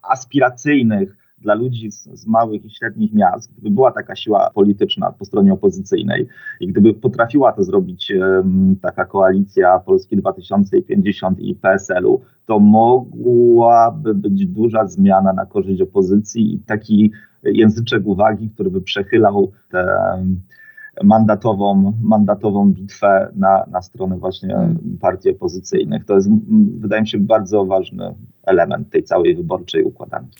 [0.02, 5.26] aspiracyjnych dla ludzi z, z, małych i średnich miast, gdyby była taka siła polityczna po
[5.26, 6.28] stronie opozycyjnej
[6.60, 14.46] i gdyby potrafiła to zrobić um, taka koalicja Polski 2050 i PSL-u, to mogłaby być
[14.46, 17.12] duża zmiana na korzyść opozycji i taki
[17.44, 19.88] języczek uwagi, który by przechylał te
[21.04, 24.98] mandatową, mandatową bitwę na, na stronę właśnie hmm.
[25.02, 26.06] partii opozycyjnych.
[26.06, 26.30] To jest,
[26.80, 28.14] wydaje mi się, bardzo ważny
[28.44, 30.40] element tej całej wyborczej układanki.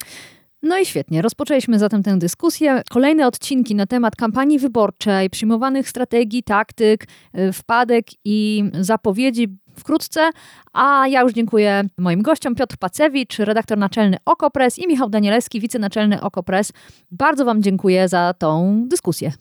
[0.64, 2.82] No i świetnie, rozpoczęliśmy zatem tę dyskusję.
[2.90, 7.08] Kolejne odcinki na temat kampanii wyborczej, przyjmowanych strategii, taktyk,
[7.38, 10.30] y, wpadek i zapowiedzi wkrótce.
[10.74, 16.22] A ja już dziękuję moim gościom Piotr Pacewicz, redaktor naczelny Okopres i Michał Danielewski, wicenaczelny
[16.22, 16.72] Okopres.
[17.12, 19.32] Bardzo Wam dziękuję za tą dyskusję.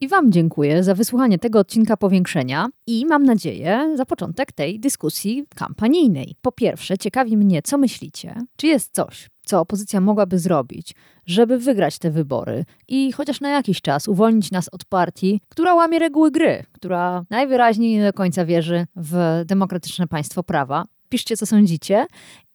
[0.00, 5.44] I Wam dziękuję za wysłuchanie tego odcinka powiększenia i mam nadzieję za początek tej dyskusji
[5.54, 6.36] kampanijnej.
[6.42, 8.34] Po pierwsze, ciekawi mnie, co myślicie.
[8.56, 10.94] Czy jest coś, co opozycja mogłaby zrobić,
[11.26, 15.98] żeby wygrać te wybory i chociaż na jakiś czas uwolnić nas od partii, która łamie
[15.98, 20.84] reguły gry, która najwyraźniej nie do końca wierzy w demokratyczne państwo prawa?
[21.08, 22.06] Piszcie, co sądzicie.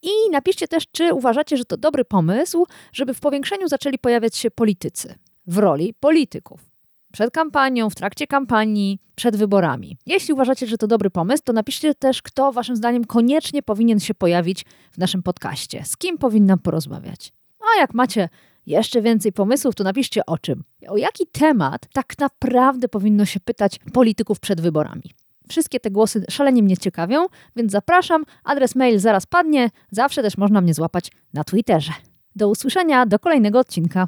[0.01, 4.51] I napiszcie też, czy uważacie, że to dobry pomysł, żeby w powiększeniu zaczęli pojawiać się
[4.51, 5.15] politycy
[5.47, 6.70] w roli polityków
[7.11, 9.97] przed kampanią, w trakcie kampanii, przed wyborami.
[10.05, 14.13] Jeśli uważacie, że to dobry pomysł, to napiszcie też, kto waszym zdaniem koniecznie powinien się
[14.13, 15.85] pojawić w naszym podcaście.
[15.85, 17.33] Z kim powinnam porozmawiać.
[17.59, 18.29] A jak macie
[18.65, 20.63] jeszcze więcej pomysłów, to napiszcie o czym.
[20.87, 25.03] O jaki temat tak naprawdę powinno się pytać polityków przed wyborami.
[25.49, 28.23] Wszystkie te głosy szalenie mnie ciekawią, więc zapraszam.
[28.43, 29.69] Adres mail zaraz padnie.
[29.91, 31.91] Zawsze też można mnie złapać na Twitterze.
[32.35, 34.07] Do usłyszenia, do kolejnego odcinka.